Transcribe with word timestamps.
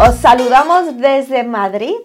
os 0.00 0.14
saludamos 0.16 0.96
desde 0.98 1.42
Madrid. 1.42 1.96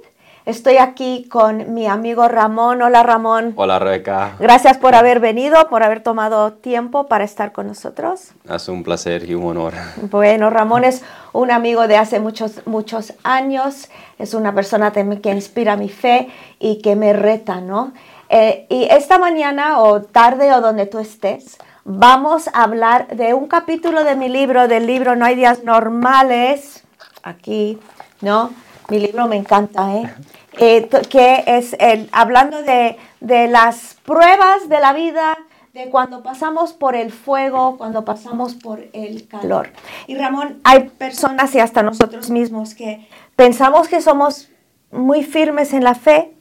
Estoy 0.45 0.77
aquí 0.77 1.27
con 1.29 1.75
mi 1.75 1.85
amigo 1.85 2.27
Ramón. 2.27 2.81
Hola 2.81 3.03
Ramón. 3.03 3.53
Hola 3.55 3.77
Rebeca. 3.77 4.31
Gracias 4.39 4.79
por 4.79 4.95
haber 4.95 5.19
venido, 5.19 5.69
por 5.69 5.83
haber 5.83 6.01
tomado 6.01 6.53
tiempo 6.53 7.05
para 7.05 7.23
estar 7.23 7.51
con 7.51 7.67
nosotros. 7.67 8.31
Es 8.49 8.67
un 8.67 8.83
placer 8.83 9.29
y 9.29 9.35
un 9.35 9.45
honor. 9.45 9.73
Bueno, 10.09 10.49
Ramón 10.49 10.83
es 10.83 11.03
un 11.33 11.51
amigo 11.51 11.87
de 11.87 11.97
hace 11.97 12.19
muchos, 12.19 12.65
muchos 12.65 13.13
años. 13.23 13.89
Es 14.17 14.33
una 14.33 14.55
persona 14.55 14.91
que 14.91 15.31
inspira 15.31 15.77
mi 15.77 15.89
fe 15.89 16.29
y 16.59 16.81
que 16.81 16.95
me 16.95 17.13
reta, 17.13 17.61
¿no? 17.61 17.93
Eh, 18.27 18.65
y 18.69 18.87
esta 18.89 19.19
mañana 19.19 19.79
o 19.79 20.01
tarde 20.01 20.51
o 20.53 20.61
donde 20.61 20.87
tú 20.87 20.97
estés, 20.97 21.57
vamos 21.85 22.49
a 22.53 22.63
hablar 22.63 23.07
de 23.15 23.35
un 23.35 23.47
capítulo 23.47 24.03
de 24.03 24.15
mi 24.15 24.29
libro, 24.29 24.67
del 24.67 24.87
libro 24.87 25.15
No 25.15 25.25
hay 25.25 25.35
días 25.35 25.63
normales 25.63 26.82
aquí, 27.23 27.79
¿no? 28.21 28.51
Mi 28.89 28.99
libro 28.99 29.27
me 29.27 29.37
encanta, 29.37 29.95
¿eh? 29.95 30.13
eh 30.57 30.89
que 31.09 31.43
es 31.47 31.75
el, 31.79 32.09
hablando 32.11 32.61
de, 32.61 32.97
de 33.21 33.47
las 33.47 33.97
pruebas 34.05 34.69
de 34.69 34.79
la 34.79 34.93
vida, 34.93 35.37
de 35.73 35.89
cuando 35.89 36.21
pasamos 36.21 36.71
por 36.73 36.95
el 36.95 37.11
fuego, 37.11 37.77
cuando 37.77 38.05
pasamos 38.05 38.53
por 38.53 38.85
el 38.93 39.27
calor. 39.27 39.71
Y 40.05 40.15
Ramón, 40.15 40.59
hay 40.63 40.89
personas 40.89 41.55
y 41.55 41.59
hasta 41.59 41.81
nosotros 41.81 42.29
mismos 42.29 42.75
que 42.75 43.07
pensamos 43.35 43.87
que 43.87 43.99
somos 43.99 44.49
muy 44.91 45.23
firmes 45.23 45.73
en 45.73 45.83
la 45.83 45.95
fe 45.95 46.35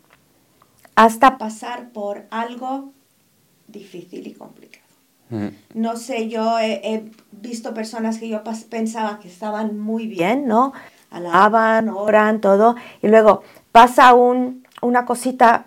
hasta 0.94 1.38
pasar 1.38 1.90
por 1.92 2.26
algo 2.30 2.92
difícil 3.68 4.26
y 4.26 4.34
complicado. 4.34 4.81
No 5.74 5.96
sé, 5.96 6.28
yo 6.28 6.58
he, 6.58 7.10
visto 7.30 7.74
personas 7.74 8.18
que 8.18 8.28
yo 8.28 8.42
pensaba 8.68 9.18
que 9.18 9.28
estaban 9.28 9.78
muy 9.78 10.06
bien, 10.06 10.46
¿no? 10.46 10.72
Alaban, 11.10 11.88
oran, 11.88 12.40
todo, 12.40 12.76
y 13.02 13.08
luego 13.08 13.42
pasa 13.70 14.14
un, 14.14 14.66
una 14.80 15.04
cosita 15.04 15.66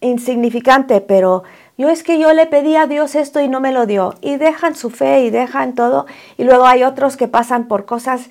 insignificante, 0.00 1.00
pero 1.00 1.44
yo 1.78 1.88
es 1.88 2.02
que 2.02 2.18
yo 2.18 2.32
le 2.32 2.46
pedí 2.46 2.76
a 2.76 2.86
Dios 2.86 3.14
esto 3.14 3.40
y 3.40 3.48
no 3.48 3.60
me 3.60 3.72
lo 3.72 3.86
dio. 3.86 4.14
Y 4.20 4.36
dejan 4.36 4.74
su 4.74 4.90
fe 4.90 5.20
y 5.24 5.30
dejan 5.30 5.74
todo. 5.74 6.06
Y 6.36 6.44
luego 6.44 6.66
hay 6.66 6.84
otros 6.84 7.16
que 7.16 7.28
pasan 7.28 7.66
por 7.66 7.86
cosas 7.86 8.28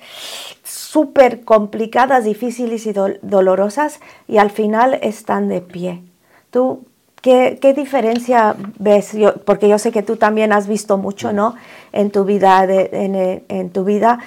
súper 0.62 1.44
complicadas, 1.44 2.24
difíciles 2.24 2.86
y 2.86 2.92
dolorosas 2.92 4.00
y 4.28 4.38
al 4.38 4.50
final 4.50 4.98
están 5.02 5.48
de 5.48 5.60
pie. 5.60 6.02
¿Tú 6.50 6.86
¿Qué, 7.22 7.74
diferencia 7.76 8.56
ves? 8.80 9.12
porque 9.44 9.68
yo 9.68 9.78
sé 9.78 9.92
que 9.92 10.02
tú 10.02 10.16
también 10.16 10.52
has 10.52 10.66
visto 10.66 10.98
mucho, 10.98 11.32
¿no? 11.32 11.54
En 11.92 12.10
tu 12.10 12.24
vida, 12.24 12.66
en, 12.68 13.70
tu 13.70 13.84
vida 13.84 14.18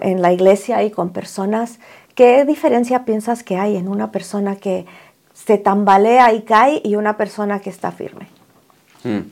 en 0.00 0.22
la 0.22 0.32
iglesia 0.32 0.82
y 0.82 0.90
con 0.90 1.10
personas. 1.10 1.78
¿Qué 2.14 2.46
diferencia 2.46 3.04
piensas 3.04 3.42
que 3.42 3.58
hay 3.58 3.76
en 3.76 3.86
una 3.86 4.10
persona 4.10 4.56
que 4.56 4.86
se 5.34 5.58
tambalea 5.58 6.32
y 6.32 6.40
cae 6.40 6.80
y 6.82 6.96
una 6.96 7.18
persona 7.18 7.60
que 7.60 7.68
está 7.68 7.92
firme? 7.92 8.28
Mm. 9.04 9.28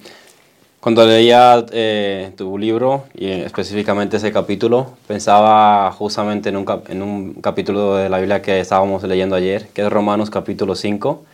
Cuando 0.80 1.04
leía 1.04 1.64
eh, 1.72 2.32
tu 2.36 2.58
libro 2.58 3.06
y 3.14 3.28
específicamente 3.28 4.18
ese 4.18 4.30
capítulo, 4.30 4.92
pensaba 5.08 5.90
justamente 5.90 6.50
en 6.50 6.58
un, 6.58 6.66
en 6.88 7.02
un, 7.02 7.34
capítulo 7.40 7.96
de 7.96 8.10
la 8.10 8.18
Biblia 8.18 8.42
que 8.42 8.60
estábamos 8.60 9.02
leyendo 9.02 9.34
ayer, 9.34 9.68
que 9.68 9.82
es 9.82 9.90
Romanos 9.90 10.30
capítulo 10.30 10.74
5. 10.76 11.24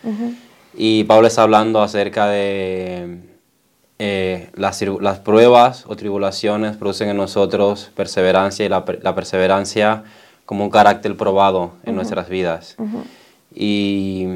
Y 0.75 1.03
Pablo 1.03 1.27
está 1.27 1.43
hablando 1.43 1.81
acerca 1.81 2.27
de 2.27 3.19
eh, 3.99 4.49
las, 4.55 4.81
las, 4.81 5.19
pruebas 5.19 5.85
o 5.87 5.95
tribulaciones 5.95 6.77
producen 6.77 7.09
en 7.09 7.17
nosotros 7.17 7.91
perseverancia 7.95 8.65
y 8.65 8.69
la, 8.69 8.83
la 9.01 9.15
perseverancia 9.15 10.03
como 10.45 10.63
un 10.63 10.69
carácter 10.71 11.15
probado 11.15 11.73
en 11.83 11.95
nuestras 11.95 12.27
vidas. 12.27 12.75
y, 13.53 14.27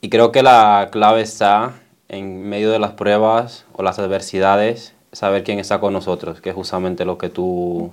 y, 0.00 0.08
creo 0.08 0.32
que 0.32 0.42
la 0.42 0.88
clave 0.92 1.22
está 1.22 1.72
en 2.08 2.48
medio 2.48 2.70
de 2.70 2.78
las 2.78 2.92
pruebas 2.92 3.64
o 3.72 3.82
las 3.82 3.98
adversidades, 3.98 4.94
saber 5.12 5.42
quién 5.44 5.58
está 5.58 5.80
con 5.80 5.92
nosotros, 5.92 6.40
que 6.40 6.50
es 6.50 6.54
justamente 6.54 7.04
lo 7.04 7.18
que 7.18 7.28
tú 7.28 7.90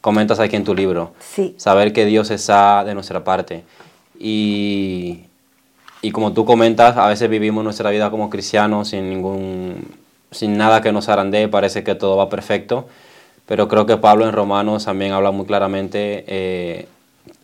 comentas 0.00 0.40
aquí 0.40 0.56
en 0.56 0.64
tu 0.64 0.74
libro. 0.74 1.14
Sí. 1.20 1.54
Saber 1.56 1.92
que 1.92 2.04
Dios 2.04 2.30
está 2.30 2.84
de 2.84 2.94
nuestra 2.94 3.24
parte. 3.24 3.64
Y, 4.18 5.24
y 6.02 6.12
como 6.12 6.32
tú 6.32 6.44
comentas, 6.44 6.96
a 6.96 7.06
veces 7.06 7.28
vivimos 7.28 7.62
nuestra 7.62 7.90
vida 7.90 8.10
como 8.10 8.30
cristianos 8.30 8.88
sin 8.88 9.08
ningún, 9.10 9.88
sin 10.30 10.56
nada 10.56 10.80
que 10.80 10.92
nos 10.92 11.08
arandee, 11.08 11.48
parece 11.48 11.84
que 11.84 11.94
todo 11.94 12.16
va 12.16 12.28
perfecto, 12.28 12.88
pero 13.46 13.68
creo 13.68 13.84
que 13.84 13.96
Pablo 13.96 14.26
en 14.26 14.32
Romanos 14.32 14.86
también 14.86 15.12
habla 15.12 15.30
muy 15.30 15.44
claramente, 15.44 16.24
eh, 16.26 16.88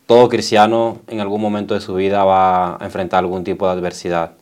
todo 0.07 0.29
cristiano 0.29 0.99
en 1.09 1.21
algún 1.21 1.41
momento 1.41 1.75
de 1.75 1.81
su 1.81 1.95
vida 1.95 2.25
va 2.25 2.77
a 2.77 2.85
enfrentar 2.85 3.19
algún 3.19 3.45
tipo 3.45 3.67
de 3.67 3.73
adversidad. 3.73 4.33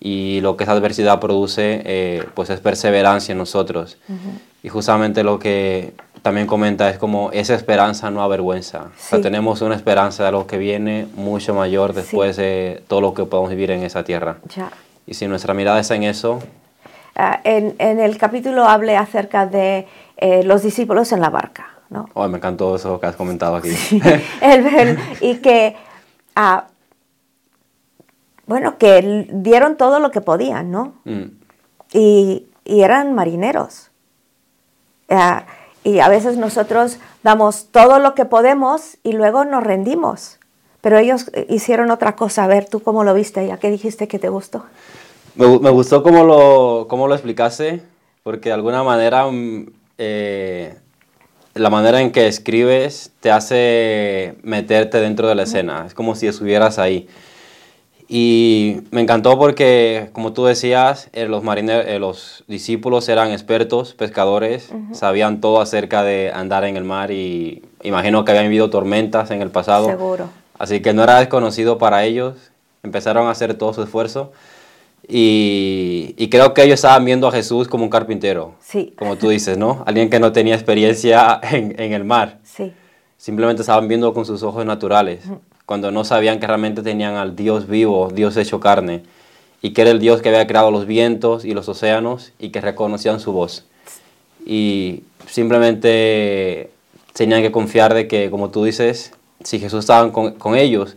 Y 0.00 0.40
lo 0.40 0.56
que 0.56 0.64
esa 0.64 0.72
adversidad 0.72 1.20
produce, 1.20 1.82
eh, 1.84 2.24
pues 2.34 2.50
es 2.50 2.58
perseverancia 2.58 3.32
en 3.32 3.38
nosotros. 3.38 3.98
Y 4.64 4.68
justamente 4.68 5.22
lo 5.22 5.38
que 5.38 5.92
también 6.22 6.46
comenta 6.46 6.88
es 6.88 6.98
como 6.98 7.30
esa 7.32 7.54
esperanza 7.54 8.10
no 8.10 8.22
avergüenza. 8.22 8.84
O 8.84 8.90
sea, 8.96 9.20
tenemos 9.20 9.60
una 9.60 9.74
esperanza 9.74 10.22
de 10.22 10.28
algo 10.28 10.46
que 10.46 10.56
viene 10.56 11.08
mucho 11.16 11.52
mayor 11.52 11.92
después 11.92 12.36
de 12.36 12.82
todo 12.86 13.00
lo 13.00 13.12
que 13.12 13.24
podemos 13.24 13.50
vivir 13.50 13.72
en 13.72 13.82
esa 13.82 14.04
tierra. 14.04 14.36
Ya. 14.54 14.70
Y 15.06 15.14
si 15.14 15.26
nuestra 15.26 15.52
mirada 15.52 15.80
está 15.80 15.96
en 15.96 16.04
eso... 16.04 16.40
Ah, 17.14 17.40
en, 17.44 17.74
en, 17.78 18.00
el 18.00 18.16
capítulo 18.16 18.64
hable 18.64 18.96
acerca 18.96 19.46
de 19.46 19.86
eh, 20.16 20.44
los 20.44 20.62
discípulos 20.62 21.12
en 21.12 21.20
la 21.20 21.28
barca. 21.28 21.66
¿no? 21.90 22.08
Oh, 22.14 22.26
me 22.26 22.38
encantó 22.38 22.76
eso 22.76 22.98
que 22.98 23.06
has 23.06 23.16
comentado 23.16 23.56
aquí. 23.56 23.68
y 25.20 25.36
que, 25.36 25.76
ah, 26.34 26.68
bueno, 28.46 28.78
que 28.78 29.28
dieron 29.30 29.76
todo 29.76 29.98
lo 29.98 30.10
que 30.10 30.22
podían, 30.22 30.70
¿no? 30.70 30.94
Mm. 31.04 31.24
Y, 31.92 32.46
y, 32.64 32.80
eran 32.80 33.14
marineros. 33.14 33.90
Ah, 35.10 35.44
y 35.84 35.98
a 35.98 36.08
veces 36.08 36.36
nosotros 36.36 36.98
damos 37.22 37.66
todo 37.70 37.98
lo 37.98 38.14
que 38.14 38.24
podemos 38.24 38.98
y 39.02 39.12
luego 39.12 39.44
nos 39.44 39.64
rendimos. 39.64 40.38
Pero 40.80 40.98
ellos 40.98 41.30
hicieron 41.48 41.90
otra 41.90 42.16
cosa. 42.16 42.44
A 42.44 42.46
ver, 42.48 42.68
¿tú 42.68 42.80
cómo 42.82 43.04
lo 43.04 43.14
viste? 43.14 43.46
¿Ya 43.46 43.58
qué 43.58 43.70
dijiste 43.70 44.08
que 44.08 44.18
te 44.18 44.28
gustó? 44.28 44.64
Me, 45.34 45.46
me 45.58 45.70
gustó 45.70 46.02
cómo 46.02 46.24
lo, 46.24 46.86
cómo 46.88 47.06
lo 47.06 47.14
explicaste, 47.14 47.82
porque 48.22 48.48
de 48.48 48.54
alguna 48.54 48.82
manera 48.82 49.26
mm, 49.26 49.66
eh, 49.98 50.74
la 51.54 51.70
manera 51.70 52.00
en 52.00 52.12
que 52.12 52.26
escribes 52.26 53.12
te 53.20 53.30
hace 53.30 54.34
meterte 54.42 55.00
dentro 55.00 55.28
de 55.28 55.34
la 55.34 55.44
escena. 55.44 55.84
Es 55.86 55.94
como 55.94 56.14
si 56.14 56.26
estuvieras 56.26 56.78
ahí. 56.78 57.08
Y 58.14 58.82
me 58.90 59.00
encantó 59.00 59.38
porque, 59.38 60.10
como 60.12 60.34
tú 60.34 60.44
decías, 60.44 61.08
eh, 61.14 61.24
los, 61.24 61.42
marineros, 61.42 61.86
eh, 61.88 61.98
los 61.98 62.44
discípulos 62.46 63.08
eran 63.08 63.30
expertos, 63.30 63.94
pescadores, 63.94 64.68
sabían 64.92 65.40
todo 65.40 65.62
acerca 65.62 66.02
de 66.02 66.30
andar 66.30 66.64
en 66.64 66.76
el 66.76 66.84
mar 66.84 67.10
y 67.10 67.62
imagino 67.82 68.26
que 68.26 68.32
habían 68.32 68.50
vivido 68.50 68.68
tormentas 68.68 69.30
en 69.30 69.40
el 69.40 69.48
pasado. 69.48 69.86
Seguro. 69.86 70.28
Así 70.58 70.82
que 70.82 70.92
no 70.92 71.02
era 71.04 71.20
desconocido 71.20 71.78
para 71.78 72.04
ellos. 72.04 72.34
Empezaron 72.82 73.28
a 73.28 73.30
hacer 73.30 73.54
todo 73.54 73.72
su 73.72 73.82
esfuerzo. 73.82 74.32
Y, 75.08 76.14
y, 76.18 76.28
creo 76.28 76.52
que 76.52 76.64
ellos 76.64 76.74
estaban 76.74 77.06
viendo 77.06 77.28
a 77.28 77.32
Jesús 77.32 77.66
como 77.66 77.84
un 77.84 77.90
carpintero. 77.90 78.56
Sí. 78.60 78.92
Como 78.98 79.16
tú 79.16 79.30
dices, 79.30 79.56
¿no? 79.56 79.84
Alguien 79.86 80.10
que 80.10 80.20
no 80.20 80.32
tenía 80.32 80.54
experiencia 80.54 81.40
en, 81.50 81.80
en 81.80 81.94
el 81.94 82.04
mar. 82.04 82.40
Sí. 82.42 82.74
Simplemente 83.16 83.62
estaban 83.62 83.88
viendo 83.88 84.12
con 84.12 84.26
sus 84.26 84.42
ojos 84.42 84.66
naturales 84.66 85.24
cuando 85.66 85.90
no 85.90 86.04
sabían 86.04 86.40
que 86.40 86.46
realmente 86.46 86.82
tenían 86.82 87.14
al 87.14 87.36
Dios 87.36 87.68
vivo, 87.68 88.10
Dios 88.12 88.36
hecho 88.36 88.60
carne, 88.60 89.02
y 89.60 89.72
que 89.72 89.82
era 89.82 89.90
el 89.90 90.00
Dios 90.00 90.22
que 90.22 90.28
había 90.28 90.46
creado 90.46 90.70
los 90.70 90.86
vientos 90.86 91.44
y 91.44 91.54
los 91.54 91.68
océanos 91.68 92.32
y 92.38 92.50
que 92.50 92.60
reconocían 92.60 93.20
su 93.20 93.32
voz. 93.32 93.64
Y 94.44 95.04
simplemente 95.28 96.70
tenían 97.12 97.42
que 97.42 97.52
confiar 97.52 97.94
de 97.94 98.08
que, 98.08 98.30
como 98.30 98.50
tú 98.50 98.64
dices, 98.64 99.12
si 99.44 99.60
Jesús 99.60 99.80
estaba 99.80 100.10
con, 100.12 100.56
ellos, 100.56 100.96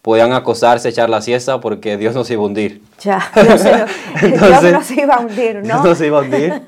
podían 0.00 0.32
acostarse, 0.32 0.88
echar 0.88 1.10
la 1.10 1.22
siesta 1.22 1.60
porque 1.60 1.96
Dios 1.96 2.14
nos 2.14 2.30
iba 2.30 2.42
a 2.42 2.46
hundir. 2.46 2.82
Ya, 3.00 3.30
Dios, 3.34 3.62
Entonces, 4.22 4.72
nos 4.72 4.90
iba 4.92 5.14
a 5.14 5.20
hundir, 5.20 5.56
¿no? 5.56 5.82
Dios 5.82 5.84
nos 5.84 6.00
iba 6.00 6.18
a 6.18 6.22
hundir. 6.22 6.62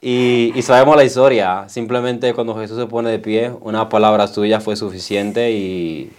Y, 0.00 0.52
y, 0.54 0.62
sabemos 0.62 0.96
la 0.96 1.04
historia, 1.04 1.64
simplemente 1.68 2.34
cuando 2.34 2.54
Jesús 2.56 2.78
se 2.78 2.86
pone 2.86 3.10
de 3.10 3.18
pie, 3.18 3.52
una 3.60 3.88
palabra 3.88 4.26
suya 4.26 4.60
fue 4.60 4.76
suficiente 4.76 5.50
y 5.52 6.12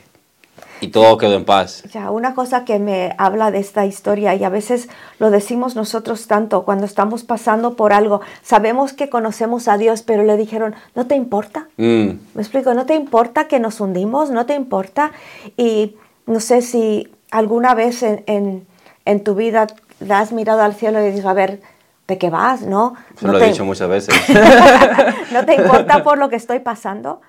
y 0.82 0.90
todo 0.90 1.18
quedó 1.18 1.36
en 1.36 1.46
paz. 1.46 1.84
Ya, 1.92 2.12
una 2.12 2.36
cosa 2.36 2.66
que 2.66 2.80
me 2.80 3.16
habla 3.18 3.52
de 3.52 3.60
esta 3.60 3.86
historia, 3.86 4.36
y 4.36 4.44
a 4.44 4.50
veces 4.50 4.90
lo 5.20 5.32
decimos 5.32 5.76
nosotros 5.76 6.28
tanto 6.28 6.64
cuando 6.64 6.86
estamos 6.86 7.24
pasando 7.24 7.76
por 7.76 7.94
algo, 7.94 8.22
sabemos 8.44 8.94
que 8.94 9.10
conocemos 9.10 9.68
a 9.68 9.78
Dios, 9.78 10.02
pero 10.02 10.24
le 10.24 10.38
dijeron, 10.38 10.76
¿no 10.96 11.08
te 11.08 11.16
importa? 11.16 11.68
Mm. 11.78 12.10
Me 12.34 12.42
explico, 12.42 12.74
¿no 12.74 12.86
te 12.86 12.96
importa 12.96 13.48
que 13.48 13.60
nos 13.60 13.80
hundimos? 13.80 14.32
¿No 14.32 14.46
te 14.46 14.56
importa? 14.56 15.12
Y 15.58 15.96
no 16.26 16.40
sé 16.40 16.62
si 16.62 17.12
alguna 17.32 17.74
vez 17.76 18.04
en, 18.04 18.66
en, 19.06 19.24
tu 19.24 19.36
vida 19.36 19.68
has 20.10 20.32
mirado 20.32 20.62
al 20.62 20.76
cielo 20.76 21.02
y 21.02 21.12
dices, 21.12 21.26
a 21.26 21.34
ver, 21.34 21.62
¿de 22.08 22.18
qué 22.18 22.30
vas? 22.30 22.62
¿No? 22.62 22.96
no 23.22 23.32
lo 23.32 23.40
he 23.40 23.48
dicho 23.48 23.66
muchas 23.66 23.90
veces. 23.90 24.16
¿No 25.32 25.46
te 25.46 25.56
importa 25.56 26.04
por 26.04 26.18
lo 26.18 26.30
que 26.30 26.36
estoy 26.36 26.60
pasando? 26.60 27.22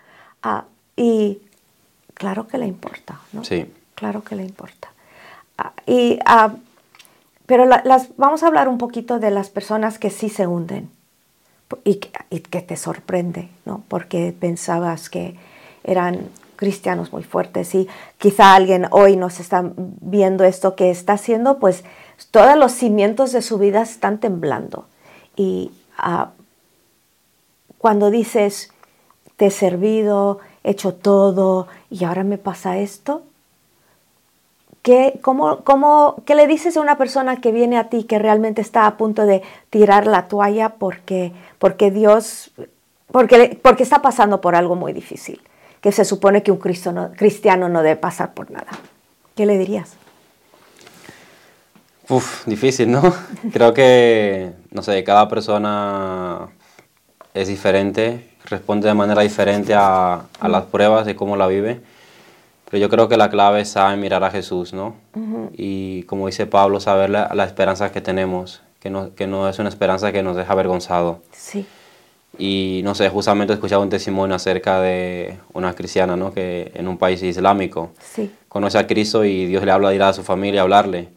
Ah, 0.43 0.65
y 0.97 1.41
claro 2.17 2.49
que 2.49 2.59
le 2.59 2.67
importa, 2.67 3.21
¿no? 3.33 3.45
Sí. 3.45 3.73
Claro 3.95 4.25
que 4.25 4.35
le 4.37 4.43
importa. 4.43 4.89
Ah, 5.59 5.73
y, 5.87 6.19
ah, 6.27 6.55
pero 7.47 7.65
la- 7.65 7.83
las, 7.85 8.09
vamos 8.17 8.43
a 8.43 8.49
hablar 8.49 8.69
un 8.69 8.79
poquito 8.79 9.19
de 9.19 9.31
las 9.31 9.49
personas 9.51 9.99
que 9.99 10.11
sí 10.11 10.29
se 10.29 10.47
hunden 10.47 10.91
y 11.85 11.97
que, 11.97 12.11
y 12.31 12.41
que 12.41 12.61
te 12.61 12.77
sorprende, 12.77 13.49
¿no? 13.65 13.83
Porque 13.89 14.35
pensabas 14.39 15.09
que 15.09 15.37
eran 15.85 16.29
cristianos 16.57 17.13
muy 17.13 17.23
fuertes 17.23 17.75
y 17.75 17.87
quizá 18.19 18.55
alguien 18.55 18.87
hoy 18.91 19.17
nos 19.17 19.41
está 19.41 19.71
viendo 19.77 20.45
esto 20.45 20.75
que 20.75 20.91
está 20.91 21.13
haciendo, 21.15 21.59
pues 21.59 21.85
todos 22.31 22.57
los 22.57 22.73
cimientos 22.73 23.33
de 23.33 23.43
su 23.43 23.59
vida 23.59 23.83
están 23.83 24.19
temblando. 24.19 24.87
Y 25.37 25.71
ah, 25.99 26.31
cuando 27.79 28.11
dices, 28.11 28.73
te 29.37 29.47
he 29.47 29.51
servido, 29.51 30.39
he 30.65 30.71
hecho 30.71 30.95
todo 30.95 31.69
y 31.91 32.05
ahora 32.05 32.25
me 32.25 32.39
pasa 32.39 32.79
esto, 32.79 33.23
¿Qué, 34.83 35.19
cómo, 35.21 35.65
cómo- 35.65 36.23
qué 36.27 36.37
le 36.37 36.47
dices 36.47 36.77
a 36.77 36.81
una 36.81 36.97
persona 36.97 37.41
que 37.41 37.51
viene 37.51 37.77
a 37.77 37.89
ti 37.89 38.05
que 38.05 38.21
realmente 38.21 38.61
está 38.61 38.87
a 38.87 38.97
punto 38.97 39.27
de 39.27 39.43
tirar 39.69 40.07
la 40.07 40.29
toalla 40.29 40.75
porque, 40.79 41.33
porque 41.59 41.91
Dios, 41.91 42.53
porque, 43.11 43.59
porque 43.61 43.83
está 43.83 44.01
pasando 44.01 44.41
por 44.41 44.55
algo 44.55 44.77
muy 44.77 44.93
difícil, 44.93 45.41
que 45.81 45.91
se 45.91 46.05
supone 46.05 46.45
que 46.45 46.53
un 46.53 46.59
cristiano 46.59 47.69
no 47.69 47.83
debe 47.83 47.97
pasar 47.97 48.33
por 48.33 48.53
nada? 48.53 48.69
¿Qué 49.35 49.45
le 49.45 49.59
dirías? 49.59 49.95
Uf, 52.09 52.47
difícil, 52.47 52.89
¿no? 52.91 53.13
Creo 53.53 53.75
que, 53.75 54.53
no 54.71 54.83
sé, 54.83 55.03
cada 55.03 55.29
persona 55.29 56.47
es 57.35 57.49
diferente, 57.49 58.36
responde 58.47 58.89
de 58.89 58.95
manera 58.95 59.23
diferente 59.23 59.75
a, 59.75 60.23
a 60.41 60.49
las 60.49 60.65
pruebas 60.65 61.07
de 61.07 61.15
cómo 61.17 61.37
la 61.37 61.47
vive. 61.47 61.81
Pero 62.71 62.79
yo 62.81 62.89
creo 62.89 63.09
que 63.09 63.17
la 63.17 63.31
clave 63.31 63.61
está 63.61 63.93
en 63.95 64.01
mirar 64.01 64.25
a 64.25 64.31
Jesús, 64.31 64.73
¿no? 64.73 64.97
Y 65.57 66.03
como 66.05 66.27
dice 66.27 66.47
Pablo, 66.47 66.81
saber 66.81 67.11
la, 67.11 67.31
la 67.35 67.45
esperanza 67.45 67.93
que 67.93 68.01
tenemos, 68.01 68.61
que 68.81 68.91
no, 68.91 69.15
que 69.15 69.27
no 69.29 69.49
es 69.49 69.59
una 69.61 69.69
esperanza 69.69 70.11
que 70.11 70.23
nos 70.25 70.35
deja 70.37 70.53
avergonzado. 70.53 71.21
Sí, 71.33 71.65
Y 72.39 72.81
no 72.85 72.95
sé, 72.97 73.09
justamente 73.09 73.53
escuchaba 73.53 73.83
un 73.83 73.89
testimonio 73.89 74.35
acerca 74.35 74.81
de 74.81 75.39
una 75.53 75.75
cristiana, 75.75 76.17
¿no? 76.17 76.33
Que 76.35 76.73
en 76.75 76.89
un 76.89 76.99
país 76.99 77.23
islámico 77.23 77.91
sí, 78.01 78.33
conoce 78.49 78.79
a 78.79 78.87
Cristo 78.87 79.25
y 79.25 79.47
Dios 79.47 79.65
le 79.65 79.71
habla 79.71 79.91
de 79.91 79.95
ir 79.97 80.03
a 80.03 80.13
su 80.13 80.23
familia 80.25 80.61
a 80.61 80.65
hablarle. 80.65 81.09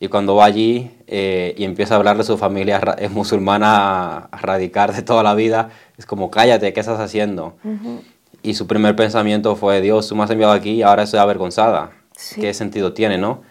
Y 0.00 0.08
cuando 0.08 0.36
va 0.36 0.44
allí 0.44 0.90
eh, 1.08 1.54
y 1.58 1.64
empieza 1.64 1.94
a 1.94 1.96
hablarle 1.96 2.22
a 2.22 2.24
su 2.24 2.38
familia 2.38 2.80
es 2.98 3.10
musulmana 3.10 4.28
a 4.30 4.36
radicar 4.40 4.94
de 4.94 5.02
toda 5.02 5.24
la 5.24 5.34
vida, 5.34 5.70
es 5.96 6.06
como, 6.06 6.30
cállate, 6.30 6.72
¿qué 6.72 6.80
estás 6.80 7.00
haciendo? 7.00 7.54
Y 8.42 8.54
su 8.54 8.68
primer 8.68 8.94
pensamiento 8.94 9.56
fue, 9.56 9.80
Dios, 9.80 10.08
tú 10.08 10.14
me 10.14 10.22
has 10.22 10.30
enviado 10.30 10.52
aquí 10.52 10.70
y 10.70 10.82
ahora 10.82 11.02
estoy 11.02 11.18
avergonzada. 11.18 11.90
Sí. 12.16 12.40
¿Qué 12.40 12.54
sentido 12.54 12.92
tiene, 12.92 13.18
no? 13.18 13.42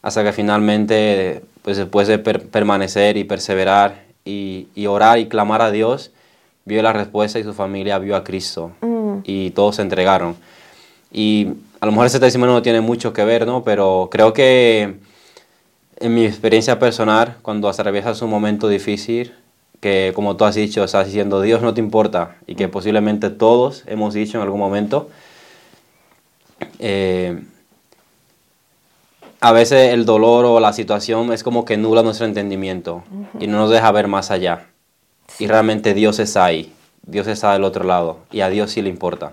Hasta 0.00 0.22
que 0.22 0.32
finalmente, 0.32 1.42
pues 1.62 1.76
después 1.76 2.06
de 2.06 2.18
per- 2.20 2.48
permanecer 2.48 3.16
y 3.16 3.24
perseverar 3.24 4.04
y, 4.24 4.68
y 4.76 4.86
orar 4.86 5.18
y 5.18 5.26
clamar 5.26 5.62
a 5.62 5.72
Dios, 5.72 6.12
vio 6.64 6.80
la 6.82 6.92
respuesta 6.92 7.40
y 7.40 7.42
su 7.42 7.54
familia 7.54 7.98
vio 7.98 8.14
a 8.14 8.22
Cristo. 8.22 8.70
Mm. 8.80 9.18
Y 9.24 9.50
todos 9.50 9.76
se 9.76 9.82
entregaron. 9.82 10.36
Y 11.10 11.48
a 11.80 11.86
lo 11.86 11.92
mejor 11.92 12.06
ese 12.06 12.20
testimonio 12.20 12.54
no 12.54 12.62
tiene 12.62 12.80
mucho 12.80 13.12
que 13.12 13.24
ver, 13.24 13.46
¿no? 13.46 13.64
Pero 13.64 14.08
creo 14.12 14.32
que 14.32 14.96
en 16.00 16.14
mi 16.14 16.24
experiencia 16.24 16.78
personal, 16.78 17.36
cuando 17.42 17.68
atraviesas 17.68 18.22
un 18.22 18.30
momento 18.30 18.68
difícil, 18.68 19.34
que 19.80 20.12
como 20.14 20.36
tú 20.36 20.44
has 20.44 20.54
dicho, 20.54 20.82
estás 20.84 21.06
diciendo, 21.06 21.40
Dios 21.40 21.62
no 21.62 21.74
te 21.74 21.80
importa, 21.80 22.36
y 22.46 22.54
que 22.54 22.68
posiblemente 22.68 23.30
todos 23.30 23.84
hemos 23.86 24.14
dicho 24.14 24.38
en 24.38 24.42
algún 24.42 24.60
momento, 24.60 25.08
eh, 26.78 27.42
a 29.40 29.52
veces 29.52 29.92
el 29.94 30.04
dolor 30.04 30.44
o 30.44 30.58
la 30.58 30.72
situación 30.72 31.32
es 31.32 31.42
como 31.44 31.64
que 31.64 31.76
nula 31.76 32.02
nuestro 32.02 32.26
entendimiento 32.26 33.04
y 33.38 33.46
no 33.46 33.58
nos 33.58 33.70
deja 33.70 33.90
ver 33.92 34.08
más 34.08 34.30
allá. 34.32 34.66
Y 35.38 35.46
realmente 35.46 35.94
Dios 35.94 36.18
está 36.18 36.44
ahí, 36.44 36.72
Dios 37.02 37.28
está 37.28 37.52
del 37.52 37.62
otro 37.62 37.84
lado, 37.84 38.18
y 38.32 38.40
a 38.40 38.48
Dios 38.48 38.72
sí 38.72 38.82
le 38.82 38.88
importa. 38.88 39.32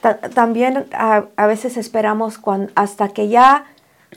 Ta- 0.00 0.18
también 0.18 0.86
a, 0.92 1.24
a 1.36 1.46
veces 1.46 1.76
esperamos 1.76 2.38
cuan- 2.38 2.70
hasta 2.74 3.08
que 3.10 3.28
ya 3.28 3.66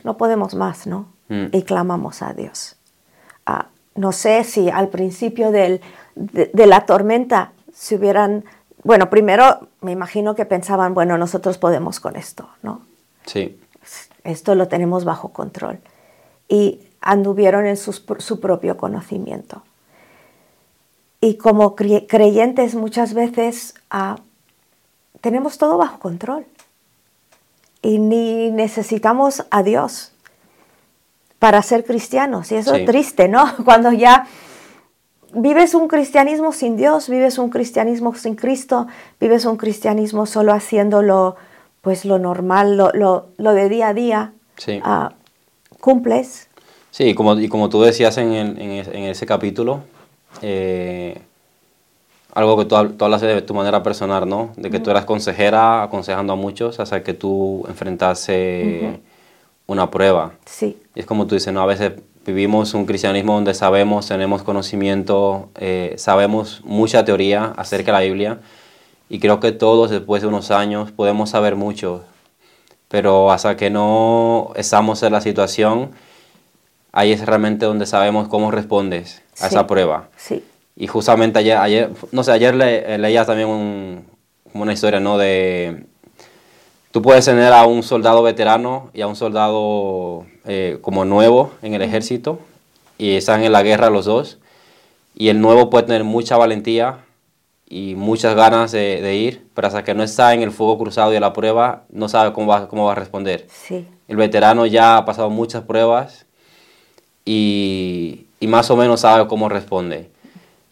no 0.02 0.16
podemos 0.16 0.54
más, 0.54 0.86
¿no? 0.88 1.06
Mm. 1.28 1.46
Y 1.52 1.62
clamamos 1.62 2.22
a 2.22 2.32
Dios. 2.32 2.76
Ah, 3.46 3.66
no 3.94 4.12
sé 4.12 4.44
si 4.44 4.70
al 4.70 4.88
principio 4.88 5.50
del- 5.50 5.80
de, 6.14 6.50
de 6.52 6.66
la 6.66 6.86
tormenta 6.86 7.52
se 7.74 7.96
hubieran, 7.96 8.44
bueno, 8.84 9.10
primero 9.10 9.68
me 9.80 9.92
imagino 9.92 10.34
que 10.34 10.44
pensaban, 10.46 10.94
bueno, 10.94 11.18
nosotros 11.18 11.58
podemos 11.58 12.00
con 12.00 12.16
esto, 12.16 12.48
¿no? 12.62 12.82
Sí, 13.26 13.60
Esto 14.24 14.54
lo 14.54 14.68
tenemos 14.68 15.04
bajo 15.04 15.28
control. 15.30 15.78
Y 16.48 16.80
anduvieron 17.00 17.66
en 17.66 17.76
sus 17.76 18.04
su 18.18 18.40
propio 18.40 18.76
conocimiento. 18.76 19.62
Y 21.20 21.36
como 21.36 21.74
cre- 21.76 22.06
creyentes 22.08 22.74
muchas 22.74 23.12
veces 23.14 23.74
ah, 23.90 24.16
tenemos 25.20 25.58
todo 25.58 25.76
bajo 25.78 25.98
control. 25.98 26.46
Y 27.82 27.98
ni 27.98 28.50
necesitamos 28.50 29.44
a 29.50 29.62
Dios 29.62 30.12
para 31.38 31.62
ser 31.62 31.84
cristianos. 31.84 32.50
Y 32.52 32.56
eso 32.56 32.74
Sí. 32.74 32.80
es 32.80 32.86
triste, 32.86 33.28
¿no? 33.28 33.44
Cuando 33.64 33.92
ya 33.92 34.26
vives 35.32 35.74
un 35.74 35.88
cristianismo 35.88 36.52
sin 36.52 36.76
Dios, 36.76 37.08
vives 37.08 37.38
un 37.38 37.50
cristianismo 37.50 38.14
sin 38.14 38.34
Cristo, 38.34 38.86
vives 39.20 39.44
un 39.44 39.56
cristianismo 39.56 40.26
solo 40.26 40.52
haciéndolo 40.52 41.36
pues 41.82 42.04
lo 42.04 42.18
normal, 42.18 42.76
lo, 42.76 42.90
lo- 42.92 43.26
lo 43.36 43.52
de 43.54 43.68
día 43.68 43.88
a 43.88 43.94
día, 43.94 44.32
sí. 44.56 44.80
ah, 44.82 45.12
cumples. 45.80 46.48
Sí, 46.90 47.04
y 47.04 47.14
como, 47.14 47.38
y 47.38 47.48
como 47.48 47.68
tú 47.68 47.80
decías 47.82 48.18
en, 48.18 48.32
el- 48.32 48.60
en 48.60 48.70
es- 48.72 48.88
en 48.88 49.04
ese 49.04 49.26
capítulo, 49.26 49.80
eh, 50.42 51.20
algo 52.34 52.56
que 52.58 52.64
tú, 52.64 52.88
tú 52.90 53.04
hablas 53.04 53.20
de 53.20 53.40
tu 53.42 53.54
manera 53.54 53.82
personal, 53.82 54.28
¿no? 54.28 54.50
De 54.56 54.70
que 54.70 54.80
tú 54.80 54.90
eras 54.90 55.04
consejera 55.04 55.82
aconsejando 55.84 56.32
a 56.32 56.36
muchos 56.36 56.80
hasta 56.80 57.02
que 57.02 57.14
tú 57.14 57.64
enfrentase 57.68 59.00
una 59.68 59.90
prueba. 59.90 60.32
Sí, 60.46 60.76
Y 60.96 61.00
es 61.00 61.06
como 61.06 61.26
tú 61.28 61.36
dices, 61.36 61.52
¿no? 61.52 61.60
A 61.60 61.66
veces 61.66 61.92
vivimos 62.26 62.74
un 62.74 62.86
cristianismo 62.86 63.34
donde 63.34 63.54
sabemos, 63.54 64.08
tenemos 64.08 64.42
conocimiento, 64.42 65.50
eh, 65.56 65.94
sabemos 65.98 66.62
mucha 66.64 67.04
teoría 67.04 67.52
acerca 67.56 67.92
de 67.92 67.98
la 67.98 68.04
Biblia 68.04 68.38
y 69.08 69.20
creo 69.20 69.38
que 69.40 69.52
todos 69.52 69.90
después 69.90 70.22
de 70.22 70.28
unos 70.28 70.50
años 70.50 70.90
podemos 70.90 71.30
saber 71.30 71.54
mucho, 71.54 72.02
pero 72.88 73.30
hasta 73.30 73.56
que 73.56 73.70
no 73.70 74.52
estamos 74.56 75.02
en 75.02 75.12
la 75.12 75.20
situación, 75.20 75.90
ahí 76.92 77.12
es 77.12 77.24
realmente 77.24 77.66
donde 77.66 77.84
sabemos 77.86 78.26
cómo 78.28 78.50
respondes 78.50 79.22
a 79.38 79.48
Sí. 79.48 79.54
esa 79.54 79.66
prueba. 79.66 80.08
sí, 80.16 80.42
Y 80.80 80.86
justamente 80.86 81.40
ayer, 81.40 81.56
ayer 81.58 81.90
no 82.12 82.22
sé, 82.22 82.30
ayer 82.32 82.54
le- 82.54 82.96
leía 82.98 83.24
también 83.24 83.48
un- 83.48 84.04
una 84.54 84.72
historia, 84.72 85.00
¿no? 85.00 85.18
De, 85.18 85.86
tú 86.90 87.02
puedes 87.02 87.24
tener 87.24 87.52
a 87.52 87.66
un 87.66 87.82
soldado 87.82 88.22
veterano 88.22 88.90
y 88.94 89.00
a 89.02 89.06
un 89.06 89.16
soldado 89.16 90.26
eh, 90.46 90.78
como 90.80 91.04
nuevo 91.04 91.52
en 91.62 91.74
el 91.74 91.82
ejército 91.82 92.38
y 92.96 93.16
están 93.16 93.42
en 93.44 93.52
la 93.52 93.62
guerra 93.62 93.90
los 93.90 94.06
dos. 94.06 94.38
Y 95.14 95.28
el 95.28 95.40
nuevo 95.40 95.68
puede 95.70 95.86
tener 95.86 96.04
mucha 96.04 96.36
valentía 96.36 96.98
y 97.68 97.94
muchas 97.96 98.34
ganas 98.34 98.72
de, 98.72 99.02
de 99.02 99.16
ir, 99.16 99.46
pero 99.54 99.66
hasta 99.68 99.84
que 99.84 99.94
no 99.94 100.02
está 100.02 100.32
en 100.32 100.42
el 100.42 100.50
fuego 100.52 100.78
cruzado 100.78 101.12
y 101.12 101.16
en 101.16 101.20
la 101.20 101.32
prueba, 101.32 101.82
no 101.90 102.08
sabe 102.08 102.32
cómo 102.32 102.46
va, 102.46 102.68
cómo 102.68 102.86
va 102.86 102.92
a 102.92 102.94
responder. 102.94 103.46
sí, 103.50 103.86
El 104.06 104.16
veterano 104.16 104.64
ya 104.64 104.96
ha 104.96 105.04
pasado 105.04 105.28
muchas 105.28 105.64
pruebas 105.64 106.24
y, 107.24 108.26
y 108.40 108.46
más 108.46 108.70
o 108.70 108.76
menos 108.76 109.00
sabe 109.00 109.26
cómo 109.26 109.48
responde. 109.48 110.08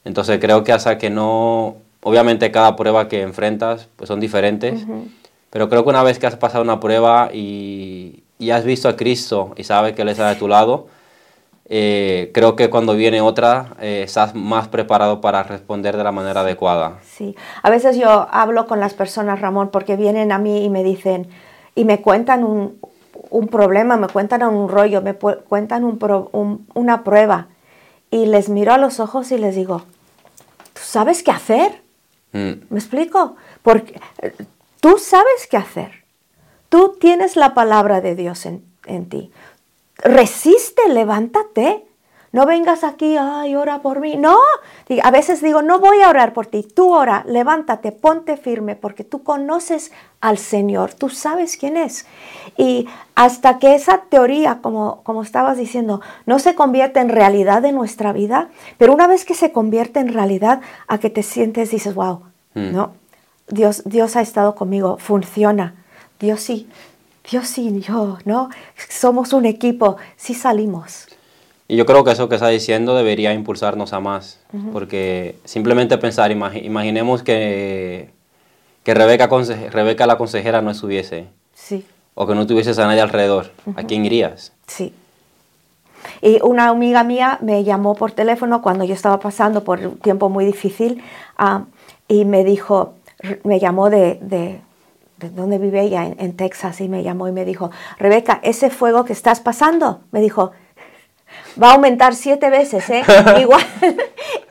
Entonces 0.04 0.38
creo 0.40 0.64
que 0.64 0.72
hasta 0.72 0.96
que 0.98 1.10
no, 1.10 1.76
obviamente 2.02 2.50
cada 2.50 2.76
prueba 2.76 3.08
que 3.08 3.22
enfrentas 3.22 3.88
pues 3.96 4.08
son 4.08 4.20
diferentes, 4.20 4.86
pero 5.50 5.68
creo 5.68 5.82
que 5.84 5.90
una 5.90 6.02
vez 6.02 6.18
que 6.18 6.26
has 6.26 6.36
pasado 6.36 6.62
una 6.64 6.80
prueba 6.80 7.30
y, 7.32 8.22
y 8.38 8.50
has 8.50 8.64
visto 8.64 8.88
a 8.88 8.96
Cristo 8.96 9.52
y 9.56 9.64
sabes 9.64 9.94
que 9.94 10.02
Él 10.02 10.08
está 10.08 10.28
de 10.28 10.36
tu 10.36 10.48
lado, 10.48 10.86
eh, 11.68 12.30
creo 12.32 12.54
que 12.54 12.70
cuando 12.70 12.94
viene 12.94 13.20
otra 13.20 13.74
eh, 13.80 14.02
estás 14.04 14.34
más 14.34 14.68
preparado 14.68 15.20
para 15.20 15.42
responder 15.42 15.96
de 15.96 16.04
la 16.04 16.12
manera 16.12 16.42
adecuada. 16.42 16.98
sí. 17.02 17.34
A 17.62 17.70
veces 17.70 17.96
yo 17.96 18.28
hablo 18.30 18.66
con 18.66 18.78
las 18.78 18.94
personas, 18.94 19.40
Ramón, 19.40 19.70
porque 19.70 19.96
vienen 19.96 20.30
a 20.32 20.38
mí 20.38 20.64
y 20.64 20.70
me 20.70 20.84
dicen, 20.84 21.28
y 21.74 21.84
me 21.84 22.00
cuentan 22.02 22.44
un, 22.44 22.78
un 23.30 23.48
problema, 23.48 23.96
me 23.96 24.06
cuentan 24.08 24.42
un 24.44 24.68
rollo, 24.68 25.02
me 25.02 25.14
cuentan 25.14 25.84
un 25.84 25.98
pro- 25.98 26.28
un- 26.32 26.66
una 26.74 27.02
prueba. 27.02 27.48
Y 28.10 28.26
les 28.26 28.48
miro 28.48 28.72
a 28.72 28.78
los 28.78 29.00
ojos 29.00 29.32
y 29.32 29.38
les 29.38 29.56
digo, 29.56 29.78
¿tú 30.72 30.80
sabes 30.82 31.24
qué 31.24 31.32
hacer? 31.32 31.82
Mm, 32.32 32.52
¿Me 32.70 32.78
explico? 32.78 33.34
Porque 33.62 34.00
tú 34.86 34.98
sabes 34.98 35.48
qué 35.50 35.56
hacer. 35.56 36.04
Tú 36.68 36.96
tienes 37.00 37.34
la 37.34 37.54
palabra 37.54 38.00
de 38.00 38.14
Dios 38.14 38.46
en, 38.46 38.64
en 38.84 39.08
ti. 39.08 39.32
Resiste, 39.96 40.88
levántate. 40.88 41.84
No 42.30 42.46
vengas 42.46 42.84
aquí, 42.84 43.16
ay, 43.16 43.56
ora 43.56 43.82
por 43.82 43.98
mí. 43.98 44.16
No, 44.16 44.36
a 45.02 45.10
veces 45.10 45.42
digo, 45.42 45.60
no 45.62 45.80
voy 45.80 46.02
a 46.02 46.08
orar 46.08 46.32
por 46.32 46.46
ti. 46.46 46.62
Tú 46.62 46.94
ora, 46.94 47.24
levántate, 47.26 47.90
ponte 47.90 48.36
firme, 48.36 48.76
porque 48.76 49.02
tú 49.02 49.24
conoces 49.24 49.90
al 50.20 50.38
Señor, 50.38 50.94
tú 50.94 51.08
sabes 51.08 51.56
quién 51.56 51.76
es. 51.76 52.06
Y 52.56 52.86
hasta 53.16 53.58
que 53.58 53.74
esa 53.74 54.02
teoría, 54.08 54.60
como, 54.62 55.02
como 55.02 55.22
estabas 55.22 55.56
diciendo, 55.56 56.00
no 56.26 56.38
se 56.38 56.54
convierte 56.54 57.00
en 57.00 57.08
realidad 57.08 57.64
en 57.64 57.74
nuestra 57.74 58.12
vida, 58.12 58.50
pero 58.78 58.94
una 58.94 59.08
vez 59.08 59.24
que 59.24 59.34
se 59.34 59.50
convierte 59.50 59.98
en 59.98 60.12
realidad, 60.12 60.60
a 60.86 60.98
que 60.98 61.10
te 61.10 61.24
sientes, 61.24 61.72
dices, 61.72 61.96
wow, 61.96 62.22
Mm. 62.56 62.72
¿no? 62.72 62.92
Dios, 63.48 63.82
Dios 63.84 64.16
ha 64.16 64.20
estado 64.22 64.54
conmigo, 64.54 64.98
funciona. 64.98 65.74
Dios 66.18 66.40
sí, 66.40 66.68
Dios 67.30 67.46
sí, 67.48 67.80
yo, 67.80 68.18
¿no? 68.24 68.48
Somos 68.88 69.32
un 69.32 69.44
equipo, 69.46 69.96
sí 70.16 70.34
salimos. 70.34 71.06
Y 71.68 71.76
yo 71.76 71.84
creo 71.86 72.04
que 72.04 72.12
eso 72.12 72.28
que 72.28 72.36
está 72.36 72.48
diciendo 72.48 72.94
debería 72.94 73.32
impulsarnos 73.32 73.92
a 73.92 74.00
más, 74.00 74.38
porque 74.72 75.36
simplemente 75.44 75.98
pensar, 75.98 76.30
imagi- 76.30 76.64
imaginemos 76.64 77.22
que, 77.24 78.10
que 78.84 78.94
Rebeca 78.94 80.06
la 80.06 80.16
consejera 80.16 80.62
no 80.62 80.70
estuviese, 80.70 81.26
Sí, 81.54 81.84
o 82.14 82.26
que 82.26 82.34
no 82.36 82.46
tuvieses 82.46 82.78
a 82.78 82.86
nadie 82.86 83.00
alrededor, 83.00 83.50
¿a 83.74 83.82
quién 83.82 84.04
irías? 84.04 84.52
sí. 84.66 84.92
Y 86.22 86.38
una 86.42 86.68
amiga 86.68 87.02
mía 87.02 87.38
me 87.42 87.64
llamó 87.64 87.94
por 87.96 88.12
teléfono 88.12 88.62
cuando 88.62 88.84
yo 88.84 88.94
estaba 88.94 89.18
pasando 89.18 89.64
por 89.64 89.80
un 89.80 89.98
tiempo 89.98 90.28
muy 90.28 90.44
difícil 90.44 91.02
ah, 91.36 91.64
y 92.06 92.24
me 92.24 92.44
dijo, 92.44 92.94
me 93.44 93.58
llamó 93.58 93.90
de, 93.90 94.18
de, 94.22 94.60
de 95.18 95.30
donde 95.30 95.58
vive 95.58 95.80
ella, 95.82 96.04
en, 96.04 96.16
en 96.18 96.36
Texas, 96.36 96.80
y 96.80 96.88
me 96.88 97.02
llamó 97.02 97.28
y 97.28 97.32
me 97.32 97.44
dijo, 97.44 97.70
Rebeca, 97.98 98.40
ese 98.42 98.70
fuego 98.70 99.04
que 99.04 99.12
estás 99.12 99.40
pasando, 99.40 100.00
me 100.10 100.20
dijo, 100.20 100.52
va 101.62 101.70
a 101.70 101.74
aumentar 101.74 102.14
siete 102.14 102.50
veces, 102.50 102.88
¿eh? 102.90 103.02
igual, 103.40 103.64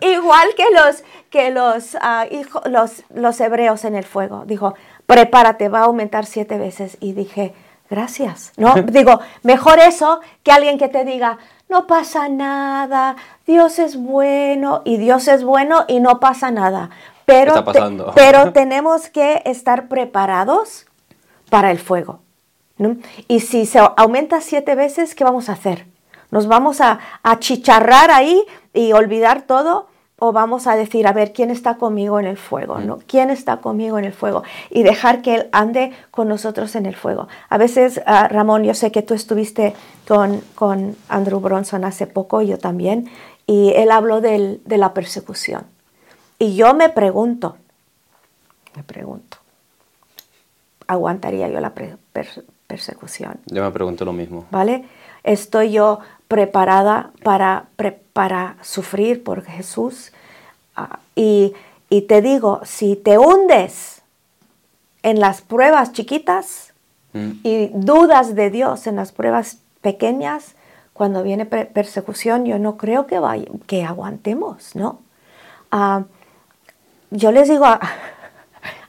igual 0.01 0.47
que 0.55 0.65
los, 0.73 1.03
que 1.29 1.51
los, 1.51 1.95
hijo- 2.31 2.61
los, 2.65 3.03
los 3.13 3.39
hebreos 3.41 3.85
en 3.85 3.95
el 3.95 4.03
fuego. 4.03 4.43
Dijo, 4.45 4.75
prepárate, 5.05 5.69
va 5.69 5.79
a 5.79 5.83
aumentar 5.85 6.25
siete 6.25 6.57
veces. 6.57 6.97
Y 6.99 7.13
dije, 7.13 7.53
gracias. 7.89 8.51
No, 8.57 8.73
digo, 8.87 9.19
mejor 9.43 9.79
eso 9.79 10.19
que 10.43 10.51
alguien 10.51 10.77
que 10.77 10.87
te 10.89 11.05
diga, 11.05 11.37
no 11.69 11.87
pasa 11.87 12.29
nada, 12.29 13.15
Dios 13.47 13.79
es 13.79 13.95
bueno, 13.97 14.81
y 14.85 14.97
Dios 14.97 15.27
es 15.27 15.43
bueno 15.43 15.85
y 15.87 15.99
no 15.99 16.19
pasa 16.19 16.51
nada. 16.51 16.89
Pero, 17.25 17.55
está 17.55 17.65
te- 17.71 17.79
pasando? 17.79 18.11
pero 18.15 18.51
tenemos 18.51 19.09
que 19.09 19.41
estar 19.45 19.87
preparados 19.87 20.85
para 21.49 21.71
el 21.71 21.79
fuego. 21.79 22.19
¿no? 22.77 22.97
Y 23.27 23.39
si 23.39 23.65
se 23.65 23.79
aumenta 23.97 24.41
siete 24.41 24.75
veces, 24.75 25.15
¿qué 25.15 25.23
vamos 25.23 25.47
a 25.49 25.53
hacer? 25.53 25.85
¿Nos 26.31 26.47
vamos 26.47 26.81
a, 26.81 26.99
a 27.23 27.39
chicharrar 27.39 28.11
ahí 28.11 28.43
y 28.73 28.91
olvidar 28.93 29.43
todo? 29.43 29.87
¿O 30.17 30.31
vamos 30.31 30.65
a 30.65 30.75
decir, 30.77 31.07
a 31.07 31.11
ver, 31.13 31.33
¿quién 31.33 31.51
está 31.51 31.75
conmigo 31.75 32.19
en 32.21 32.25
el 32.25 32.37
fuego? 32.37 32.79
¿no? 32.79 32.99
¿Quién 33.05 33.29
está 33.29 33.57
conmigo 33.57 33.99
en 33.99 34.05
el 34.05 34.13
fuego? 34.13 34.43
Y 34.69 34.83
dejar 34.83 35.21
que 35.21 35.35
Él 35.35 35.49
ande 35.51 35.91
con 36.09 36.27
nosotros 36.29 36.75
en 36.75 36.85
el 36.85 36.95
fuego. 36.95 37.27
A 37.49 37.57
veces, 37.57 38.01
ah, 38.05 38.27
Ramón, 38.29 38.63
yo 38.63 38.73
sé 38.73 38.91
que 38.93 39.01
tú 39.01 39.13
estuviste 39.13 39.73
con, 40.07 40.41
con 40.55 40.95
Andrew 41.09 41.41
Bronson 41.41 41.83
hace 41.83 42.07
poco, 42.07 42.41
yo 42.41 42.57
también, 42.57 43.09
y 43.45 43.73
él 43.75 43.91
habló 43.91 44.21
del- 44.21 44.61
de 44.65 44.77
la 44.77 44.93
persecución. 44.93 45.65
Y 46.39 46.55
yo 46.55 46.73
me 46.73 46.89
pregunto, 46.89 47.57
me 48.75 48.83
pregunto, 48.83 49.37
¿aguantaría 50.87 51.47
yo 51.49 51.59
la 51.59 51.73
persecución? 52.67 53.39
Yo 53.47 53.63
me 53.63 53.71
pregunto 53.71 54.05
lo 54.05 54.13
mismo. 54.13 54.45
¿Vale? 54.51 54.85
¿Estoy 55.23 55.71
yo 55.71 55.99
preparada 56.27 57.11
para, 57.23 57.65
pre- 57.75 57.99
para 58.13 58.57
sufrir 58.61 59.23
por 59.23 59.43
Jesús? 59.43 60.11
Ah, 60.75 60.99
y, 61.15 61.53
y 61.89 62.01
te 62.03 62.21
digo, 62.21 62.61
si 62.63 62.95
te 62.95 63.17
hundes 63.17 64.01
en 65.03 65.19
las 65.19 65.41
pruebas 65.41 65.91
chiquitas 65.93 66.71
Mm. 67.13 67.31
y 67.43 67.67
dudas 67.73 68.35
de 68.35 68.49
Dios 68.49 68.87
en 68.87 68.97
las 68.97 69.13
pruebas 69.13 69.59
pequeñas, 69.79 70.55
cuando 70.91 71.23
viene 71.23 71.45
persecución, 71.45 72.43
yo 72.45 72.59
no 72.59 72.75
creo 72.75 73.07
que, 73.07 73.19
vaya, 73.19 73.45
que 73.67 73.85
aguantemos, 73.85 74.75
¿no? 74.75 74.99
Ah, 75.71 76.03
yo 77.11 77.31
les 77.31 77.49
digo 77.49 77.65
a, 77.65 77.79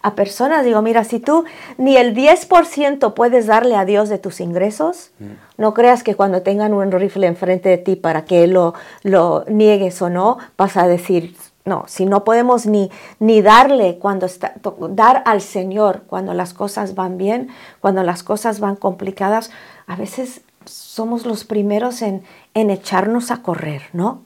a 0.07 0.15
personas, 0.15 0.65
digo, 0.65 0.83
mira, 0.83 1.03
si 1.03 1.19
tú 1.19 1.45
ni 1.79 1.97
el 1.97 2.15
10% 2.15 3.15
puedes 3.15 3.47
darle 3.47 3.75
a 3.75 3.85
Dios 3.85 4.09
de 4.09 4.19
tus 4.19 4.41
ingresos, 4.41 5.11
no 5.57 5.75
creas 5.75 6.05
que 6.05 6.15
cuando 6.15 6.43
tengan 6.43 6.73
un 6.75 6.93
rifle 6.93 7.27
enfrente 7.27 7.71
de 7.71 7.79
ti 7.79 7.97
para 7.97 8.25
que 8.25 8.47
lo, 8.47 8.75
lo 9.03 9.45
niegues 9.49 10.01
o 10.03 10.09
no, 10.09 10.39
vas 10.57 10.77
a 10.77 10.87
decir, 10.87 11.37
no, 11.65 11.85
si 11.89 12.07
no 12.07 12.23
podemos 12.23 12.67
ni, 12.67 12.89
ni 13.19 13.43
darle 13.43 13.99
cuando 13.99 14.27
está, 14.27 14.55
dar 14.91 15.25
al 15.27 15.41
Señor 15.41 16.03
cuando 16.07 16.35
las 16.35 16.55
cosas 16.55 16.95
van 16.95 17.19
bien, 17.19 17.49
cuando 17.81 18.05
las 18.05 18.23
cosas 18.23 18.61
van 18.61 18.77
complicadas, 18.77 19.51
a 19.89 19.97
veces 19.97 20.43
somos 20.67 21.27
los 21.27 21.45
primeros 21.45 22.01
en, 22.03 22.23
en 22.55 22.71
echarnos 22.71 23.33
a 23.33 23.43
correr, 23.43 23.83
¿no? 23.93 24.23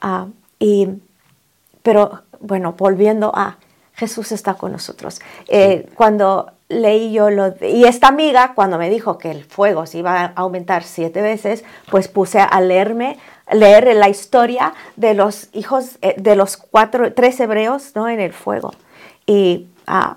Ah, 0.00 0.26
y 0.58 0.88
pero 1.82 2.22
bueno, 2.40 2.74
volviendo 2.76 3.32
a 3.34 3.56
Jesús 3.94 4.32
está 4.32 4.54
con 4.54 4.72
nosotros. 4.72 5.20
Eh, 5.48 5.88
Cuando 5.94 6.52
leí 6.68 7.12
yo 7.12 7.30
lo 7.30 7.50
de- 7.50 7.70
y 7.70 7.84
esta 7.84 8.06
amiga 8.08 8.52
cuando 8.54 8.78
me 8.78 8.88
dijo 8.88 9.18
que 9.18 9.30
el 9.30 9.44
fuego 9.44 9.86
se 9.86 9.98
iba 9.98 10.20
a 10.20 10.26
aumentar 10.36 10.84
siete 10.84 11.20
veces, 11.20 11.64
pues 11.90 12.06
puse 12.08 12.38
a 12.40 12.60
leerme, 12.60 13.18
leer 13.50 13.94
la 13.96 14.08
historia 14.08 14.72
de 14.94 15.14
los 15.14 15.48
hijos 15.52 15.98
eh, 16.02 16.14
de 16.16 16.36
los 16.36 16.56
cuatro, 16.56 17.12
tres 17.12 17.40
hebreos, 17.40 17.92
¿no? 17.96 18.08
En 18.08 18.20
el 18.20 18.32
fuego 18.32 18.70
y 19.26 19.66
ah, 19.88 20.16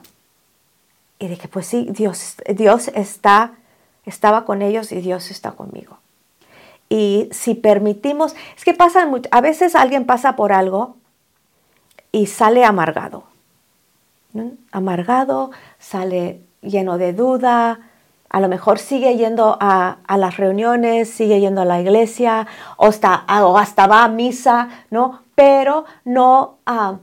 y 1.18 1.28
dije 1.28 1.48
pues 1.48 1.66
sí 1.66 1.88
Dios 1.90 2.36
Dios 2.48 2.90
está 2.94 3.54
estaba 4.06 4.46
con 4.46 4.62
ellos 4.62 4.92
y 4.92 5.02
Dios 5.02 5.32
está 5.32 5.54
conmigo. 5.54 5.98
Y 6.88 7.30
si 7.32 7.56
permitimos, 7.56 8.36
es 8.56 8.64
que 8.64 8.76
pasa 8.76 9.10
a 9.32 9.42
veces 9.42 9.74
alguien 9.76 10.06
pasa 10.06 10.36
por 10.36 10.52
algo 10.54 10.98
y 12.14 12.28
sale 12.28 12.64
amargado. 12.64 13.26
¿no? 14.32 14.52
Amargado, 14.72 15.52
sale 15.80 16.40
lleno 16.62 16.98
de 16.98 17.12
duda, 17.12 17.80
a 18.30 18.40
lo 18.40 18.48
mejor 18.48 18.80
sigue 18.80 19.18
yendo 19.18 19.58
a, 19.60 19.98
a 20.08 20.18
las 20.18 20.38
reuniones, 20.38 21.10
sigue 21.10 21.42
yendo 21.42 21.62
a 21.62 21.66
la 21.66 21.82
iglesia, 21.82 22.48
o 22.78 22.88
hasta, 22.88 23.26
o 23.44 23.58
hasta 23.58 23.86
va 23.88 24.06
a 24.06 24.08
misa, 24.08 24.70
¿no? 24.90 25.20
Pero 25.36 25.84
no, 26.06 26.56
ah, 26.66 26.96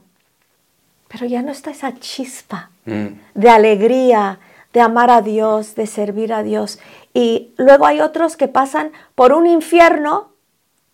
pero 1.08 1.26
ya 1.26 1.42
no 1.42 1.52
está 1.52 1.70
esa 1.70 1.94
chispa 1.98 2.70
Mm. 2.86 3.20
de 3.34 3.50
alegría, 3.50 4.38
de 4.72 4.80
amar 4.80 5.10
a 5.10 5.20
Dios, 5.20 5.74
de 5.74 5.86
servir 5.86 6.32
a 6.32 6.42
Dios. 6.42 6.78
Y 7.12 7.52
luego 7.58 7.86
hay 7.86 8.00
otros 8.00 8.36
que 8.36 8.48
pasan 8.48 8.90
por 9.14 9.32
un 9.32 9.46
infierno 9.46 10.29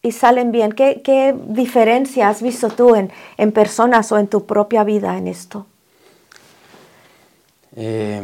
y 0.06 0.12
salen 0.12 0.52
bien. 0.52 0.72
¿Qué, 0.72 1.02
qué 1.02 1.34
diferencia 1.48 2.28
has 2.28 2.40
visto 2.42 2.68
tú 2.70 2.94
en, 2.94 3.10
en 3.36 3.52
personas 3.52 4.12
o 4.12 4.18
en 4.18 4.28
tu 4.28 4.46
propia 4.46 4.84
vida 4.84 5.18
en 5.18 5.26
esto? 5.26 5.66
Eh, 7.76 8.22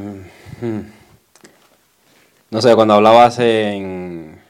hmm. 0.61 0.81
No 2.51 2.61
sé, 2.61 2.75
cuando 2.75 2.95
hablabas 2.95 3.39
en 3.39 4.41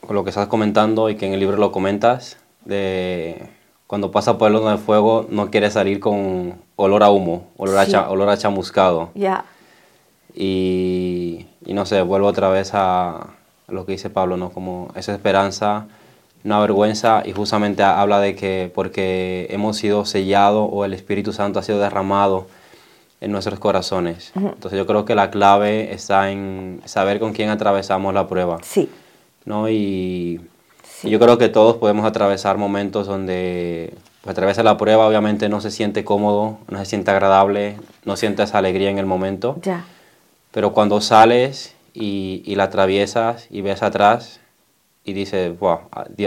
con 0.00 0.16
lo 0.16 0.22
que 0.24 0.30
estás 0.30 0.48
comentando 0.48 1.08
y 1.08 1.16
que 1.16 1.26
en 1.26 1.32
el 1.32 1.40
libro 1.40 1.56
lo 1.56 1.72
comentas, 1.72 2.36
de 2.66 3.48
cuando 3.86 4.10
pasa 4.10 4.36
por 4.36 4.50
el 4.50 4.56
horno 4.56 4.70
de 4.70 4.76
fuego 4.78 5.26
no 5.30 5.50
quiere 5.50 5.70
salir 5.70 5.98
con 5.98 6.56
olor 6.76 7.02
a 7.02 7.10
humo, 7.10 7.48
olor, 7.56 7.78
a, 7.78 7.86
cha- 7.86 8.10
olor 8.10 8.28
a 8.28 8.36
chamuscado. 8.36 9.10
Ya, 9.14 9.44
Y, 10.34 11.46
y 11.64 11.72
no 11.74 11.86
sé, 11.86 12.02
vuelvo 12.02 12.26
otra 12.26 12.48
vez 12.50 12.72
a 12.74 13.28
lo 13.68 13.86
que 13.86 13.92
dice 13.92 14.10
Pablo, 14.10 14.36
¿no? 14.36 14.50
Como 14.50 14.88
esa 14.94 15.12
esperanza, 15.12 15.86
una 16.44 16.60
vergüenza, 16.60 17.22
y 17.24 17.32
justamente 17.32 17.82
ha- 17.82 18.00
habla 18.00 18.20
de 18.20 18.34
que 18.36 18.70
porque 18.74 19.46
hemos 19.50 19.76
sido 19.78 20.04
sellados 20.04 20.68
o 20.70 20.84
el 20.84 20.92
Espíritu 20.92 21.32
Santo 21.32 21.58
ha 21.58 21.62
sido 21.62 21.78
derramado 21.78 22.46
en 23.20 23.32
nuestros 23.32 23.58
corazones. 23.58 24.32
Entonces 24.36 24.76
yo 24.76 24.86
creo 24.86 25.04
que 25.06 25.14
la 25.14 25.30
clave 25.30 25.94
está 25.94 26.30
en 26.30 26.82
saber 26.84 27.18
con 27.20 27.32
quién 27.32 27.48
atravesamos 27.48 28.12
la 28.12 28.28
prueba, 28.28 28.58
sí, 28.62 28.90
¿no? 29.46 29.68
Y, 29.70 30.40
Sí. 30.82 31.08
y 31.08 31.10
yo 31.10 31.18
creo 31.18 31.38
que 31.38 31.48
todos 31.48 31.76
podemos 31.76 32.04
atravesar 32.04 32.58
momentos 32.58 33.06
donde 33.06 33.94
pues, 34.22 34.32
atraviesa 34.32 34.62
la 34.62 34.76
prueba, 34.76 35.06
obviamente 35.08 35.48
no 35.48 35.60
se 35.62 35.70
siente 35.70 36.04
cómodo, 36.04 36.58
no 36.68 36.78
se 36.78 36.84
siente 36.84 37.10
agradable, 37.10 37.76
no 38.04 38.16
sientes 38.16 38.54
alegría 38.54 38.90
en 38.90 38.98
el 38.98 39.06
momento. 39.06 39.56
ya, 39.62 39.84
Pero 40.50 40.72
cuando 40.72 41.00
sales 41.00 41.74
y, 41.94 42.42
y 42.44 42.54
la 42.56 42.64
atraviesas 42.64 43.46
y 43.50 43.60
ves 43.62 43.82
atrás 43.82 44.40
y 45.04 45.12
dices, 45.12 45.58
wow, 45.58 45.80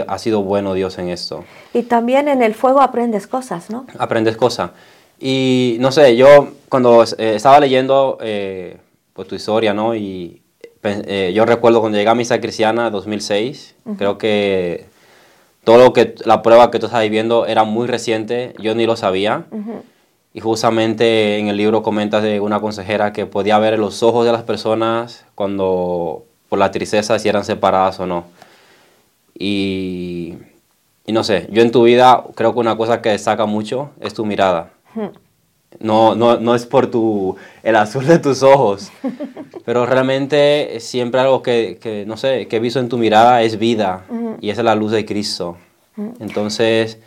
ha, 0.06 0.18
sido 0.18 0.42
bueno 0.42 0.72
Dios 0.72 0.98
en 0.98 1.08
esto. 1.08 1.44
Y 1.74 1.82
también 1.82 2.28
en 2.28 2.42
el 2.42 2.54
fuego 2.54 2.80
aprendes 2.80 3.26
cosas, 3.26 3.70
¿no? 3.70 3.86
Aprendes 3.98 4.36
cosas. 4.36 4.70
Y 5.18 5.76
no 5.80 5.90
sé, 5.90 6.16
yo 6.16 6.48
cuando 6.68 7.02
eh, 7.02 7.34
estaba 7.34 7.58
leyendo 7.58 8.18
eh, 8.20 8.78
pues, 9.12 9.26
tu 9.26 9.34
historia, 9.34 9.74
¿no? 9.74 9.96
Y 9.96 10.42
eh, 10.84 11.32
yo 11.34 11.44
recuerdo 11.44 11.80
cuando 11.80 11.98
llegué 11.98 12.08
a 12.08 12.14
Misa 12.14 12.40
Cristiana 12.40 12.88
2006, 12.90 13.74
creo 13.98 14.16
que 14.16 14.86
todo 15.64 15.78
lo 15.78 15.92
que, 15.92 16.14
la 16.24 16.40
prueba 16.42 16.70
que 16.70 16.78
tú 16.78 16.86
estás 16.86 17.02
viviendo 17.02 17.46
era 17.46 17.64
muy 17.64 17.88
reciente, 17.88 18.54
yo 18.60 18.76
ni 18.76 18.86
lo 18.86 18.94
sabía. 18.94 19.46
Y 20.32 20.40
justamente 20.40 21.38
en 21.38 21.48
el 21.48 21.56
libro 21.56 21.82
comentas 21.82 22.22
de 22.22 22.38
una 22.38 22.60
consejera 22.60 23.12
que 23.12 23.26
podía 23.26 23.58
ver 23.58 23.76
los 23.76 24.04
ojos 24.04 24.24
de 24.24 24.30
las 24.30 24.44
personas 24.44 25.24
cuando 25.34 26.26
por 26.48 26.60
la 26.60 26.70
tristeza 26.70 27.18
si 27.18 27.28
eran 27.28 27.44
separadas 27.44 27.98
o 27.98 28.06
no. 28.06 28.37
Y, 29.38 30.34
y 31.06 31.12
no 31.12 31.22
sé, 31.22 31.46
yo 31.50 31.62
en 31.62 31.70
tu 31.70 31.84
vida 31.84 32.24
creo 32.34 32.52
que 32.52 32.58
una 32.58 32.76
cosa 32.76 33.00
que 33.00 33.10
destaca 33.10 33.46
mucho 33.46 33.90
es 34.00 34.12
tu 34.14 34.26
mirada. 34.26 34.72
No, 35.80 36.14
no, 36.14 36.38
no 36.40 36.54
es 36.54 36.66
por 36.66 36.90
tu, 36.90 37.36
el 37.62 37.76
azul 37.76 38.06
de 38.06 38.18
tus 38.18 38.42
ojos, 38.42 38.90
pero 39.64 39.86
realmente 39.86 40.80
siempre 40.80 41.20
algo 41.20 41.42
que, 41.42 41.78
que, 41.80 42.04
no 42.04 42.16
sé, 42.16 42.48
que 42.48 42.56
he 42.56 42.60
visto 42.60 42.80
en 42.80 42.88
tu 42.88 42.98
mirada 42.98 43.42
es 43.42 43.58
vida 43.58 44.04
y 44.40 44.50
esa 44.50 44.62
es 44.62 44.64
la 44.64 44.74
luz 44.74 44.90
de 44.90 45.04
Cristo. 45.04 45.56
Entonces, 46.20 46.98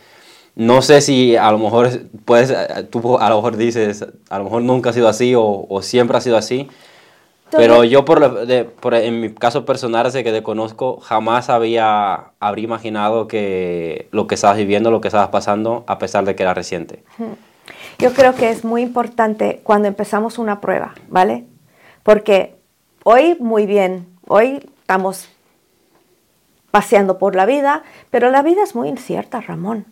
no 0.55 0.81
sé 0.81 1.01
si 1.01 1.35
a 1.35 1.51
lo 1.51 1.59
mejor 1.59 1.89
puedes, 2.25 2.53
tú 2.89 3.17
a 3.17 3.29
lo 3.29 3.37
mejor 3.37 3.57
dices, 3.57 4.05
a 4.29 4.37
lo 4.37 4.45
mejor 4.45 4.61
nunca 4.61 4.91
ha 4.91 4.93
sido 4.93 5.07
así 5.07 5.33
o, 5.35 5.65
o 5.67 5.81
siempre 5.81 6.17
ha 6.17 6.21
sido 6.21 6.37
así, 6.37 6.67
pero 7.51 7.83
yo 7.83 8.05
por, 8.05 8.45
de, 8.45 8.65
por, 8.65 8.93
en 8.93 9.21
mi 9.21 9.33
caso 9.33 9.65
personal, 9.65 10.05
desde 10.05 10.23
que 10.23 10.31
te 10.31 10.43
conozco, 10.43 10.99
jamás 10.99 11.49
había, 11.49 12.31
habría 12.39 12.65
imaginado 12.65 13.27
que 13.27 14.07
lo 14.11 14.27
que 14.27 14.35
estabas 14.35 14.57
viviendo, 14.57 14.91
lo 14.91 15.01
que 15.01 15.07
estabas 15.07 15.29
pasando, 15.29 15.83
a 15.87 15.97
pesar 15.97 16.25
de 16.25 16.35
que 16.35 16.43
era 16.43 16.53
reciente. 16.53 17.03
Yo 17.99 18.13
creo 18.13 18.35
que 18.35 18.49
es 18.49 18.63
muy 18.63 18.81
importante 18.81 19.61
cuando 19.63 19.87
empezamos 19.87 20.37
una 20.37 20.61
prueba, 20.61 20.93
¿vale? 21.09 21.45
Porque 22.03 22.55
hoy 23.03 23.37
muy 23.39 23.65
bien, 23.65 24.07
hoy 24.27 24.69
estamos 24.79 25.29
paseando 26.71 27.17
por 27.17 27.35
la 27.35 27.45
vida, 27.45 27.83
pero 28.09 28.31
la 28.31 28.41
vida 28.41 28.63
es 28.63 28.75
muy 28.75 28.89
incierta, 28.89 29.41
Ramón. 29.41 29.85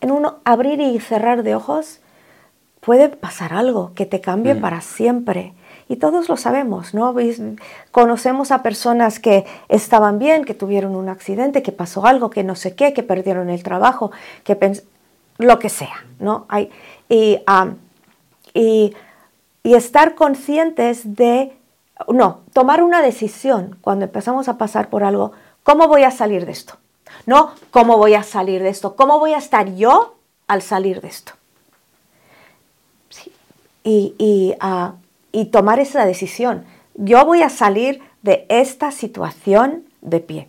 En 0.00 0.10
uno 0.10 0.40
abrir 0.44 0.80
y 0.80 1.00
cerrar 1.00 1.42
de 1.42 1.54
ojos 1.54 2.00
puede 2.80 3.08
pasar 3.08 3.54
algo 3.54 3.92
que 3.94 4.06
te 4.06 4.20
cambie 4.20 4.54
mm. 4.54 4.60
para 4.60 4.80
siempre. 4.80 5.54
Y 5.88 5.96
todos 5.96 6.28
lo 6.28 6.36
sabemos, 6.36 6.94
¿no? 6.94 7.14
Conocemos 7.90 8.50
a 8.50 8.62
personas 8.62 9.18
que 9.18 9.44
estaban 9.68 10.18
bien, 10.18 10.44
que 10.44 10.54
tuvieron 10.54 10.94
un 10.94 11.08
accidente, 11.08 11.62
que 11.62 11.72
pasó 11.72 12.06
algo, 12.06 12.30
que 12.30 12.44
no 12.44 12.54
sé 12.54 12.74
qué, 12.74 12.92
que 12.92 13.02
perdieron 13.02 13.50
el 13.50 13.62
trabajo, 13.62 14.12
que 14.44 14.56
lo 15.38 15.58
que 15.58 15.68
sea, 15.68 16.04
¿no? 16.18 16.46
Y, 17.08 17.40
y, 18.54 18.94
estar 19.64 20.14
conscientes 20.14 21.16
de, 21.16 21.56
no, 22.08 22.40
tomar 22.52 22.82
una 22.82 23.02
decisión 23.02 23.76
cuando 23.80 24.04
empezamos 24.04 24.48
a 24.48 24.58
pasar 24.58 24.88
por 24.88 25.04
algo, 25.04 25.32
¿cómo 25.62 25.88
voy 25.88 26.04
a 26.04 26.10
salir 26.10 26.46
de 26.46 26.52
esto? 26.52 26.74
No, 27.26 27.52
¿cómo 27.70 27.98
voy 27.98 28.14
a 28.14 28.22
salir 28.22 28.62
de 28.62 28.68
esto? 28.68 28.96
¿Cómo 28.96 29.18
voy 29.18 29.34
a 29.34 29.38
estar 29.38 29.74
yo 29.74 30.16
al 30.48 30.62
salir 30.62 31.00
de 31.00 31.08
esto? 31.08 31.32
Sí. 33.10 33.32
Y, 33.84 34.14
y, 34.18 34.54
uh, 34.64 34.94
y 35.32 35.46
tomar 35.46 35.80
esa 35.80 36.04
decisión. 36.04 36.64
Yo 36.94 37.24
voy 37.24 37.42
a 37.42 37.48
salir 37.48 38.00
de 38.22 38.46
esta 38.48 38.92
situación 38.92 39.84
de 40.02 40.20
pie. 40.20 40.48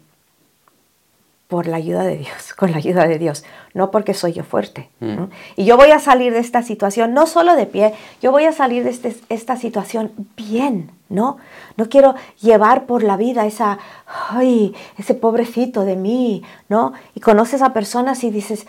Por 1.47 1.67
la 1.67 1.77
ayuda 1.77 2.03
de 2.03 2.17
Dios, 2.17 2.53
con 2.57 2.71
la 2.71 2.77
ayuda 2.77 3.07
de 3.07 3.17
Dios, 3.17 3.43
no 3.73 3.91
porque 3.91 4.13
soy 4.13 4.33
yo 4.33 4.43
fuerte. 4.43 4.89
Mm. 4.99 5.25
Y 5.55 5.65
yo 5.65 5.77
voy 5.77 5.91
a 5.91 5.99
salir 5.99 6.33
de 6.33 6.39
esta 6.39 6.61
situación 6.61 7.13
no 7.13 7.27
solo 7.27 7.55
de 7.55 7.65
pie, 7.65 7.93
yo 8.21 8.31
voy 8.31 8.45
a 8.45 8.51
salir 8.51 8.83
de 8.83 8.89
este, 8.89 9.15
esta 9.29 9.55
situación 9.55 10.11
bien, 10.35 10.91
¿no? 11.09 11.37
No 11.77 11.89
quiero 11.89 12.15
llevar 12.41 12.85
por 12.85 13.03
la 13.03 13.17
vida 13.17 13.45
esa, 13.45 13.79
ay, 14.07 14.75
ese 14.97 15.13
pobrecito 15.13 15.85
de 15.85 15.95
mí, 15.95 16.43
¿no? 16.69 16.93
Y 17.15 17.19
conoces 17.19 17.61
a 17.61 17.73
personas 17.73 18.23
y 18.23 18.31
dices, 18.31 18.67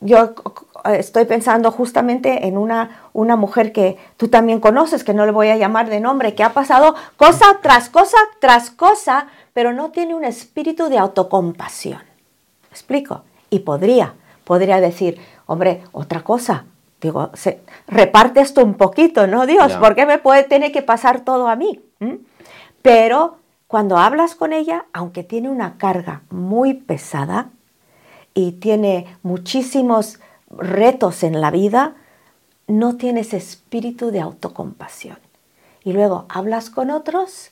yo 0.00 0.34
estoy 0.84 1.24
pensando 1.24 1.70
justamente 1.70 2.46
en 2.46 2.56
una, 2.56 3.08
una 3.12 3.36
mujer 3.36 3.72
que 3.72 3.96
tú 4.16 4.28
también 4.28 4.60
conoces, 4.60 5.04
que 5.04 5.14
no 5.14 5.26
le 5.26 5.32
voy 5.32 5.48
a 5.48 5.56
llamar 5.56 5.88
de 5.88 6.00
nombre, 6.00 6.34
que 6.34 6.44
ha 6.44 6.52
pasado 6.52 6.94
cosa 7.16 7.58
tras 7.62 7.88
cosa 7.88 8.16
tras 8.40 8.70
cosa, 8.70 9.28
pero 9.52 9.72
no 9.72 9.90
tiene 9.90 10.14
un 10.14 10.24
espíritu 10.24 10.88
de 10.88 10.98
autocompasión. 10.98 11.98
¿Me 11.98 12.70
explico? 12.70 13.22
Y 13.50 13.60
podría, 13.60 14.14
podría 14.44 14.80
decir, 14.80 15.20
hombre, 15.46 15.82
otra 15.92 16.22
cosa, 16.22 16.64
digo, 17.00 17.30
se, 17.34 17.60
reparte 17.86 18.40
esto 18.40 18.64
un 18.64 18.74
poquito, 18.74 19.26
¿no, 19.26 19.46
Dios? 19.46 19.72
¿Por 19.74 19.94
qué 19.94 20.06
me 20.06 20.18
puede 20.18 20.42
tener 20.44 20.72
que 20.72 20.82
pasar 20.82 21.20
todo 21.20 21.48
a 21.48 21.56
mí? 21.56 21.80
¿Mm? 22.00 22.14
Pero 22.82 23.38
cuando 23.66 23.98
hablas 23.98 24.34
con 24.34 24.52
ella, 24.52 24.86
aunque 24.92 25.24
tiene 25.24 25.50
una 25.50 25.76
carga 25.76 26.22
muy 26.30 26.74
pesada 26.74 27.50
y 28.34 28.52
tiene 28.52 29.18
muchísimos 29.22 30.20
retos 30.50 31.22
en 31.22 31.40
la 31.40 31.50
vida, 31.50 31.94
no 32.66 32.96
tienes 32.96 33.34
espíritu 33.34 34.10
de 34.10 34.20
autocompasión. 34.20 35.18
Y 35.84 35.92
luego 35.92 36.26
hablas 36.28 36.70
con 36.70 36.90
otros 36.90 37.50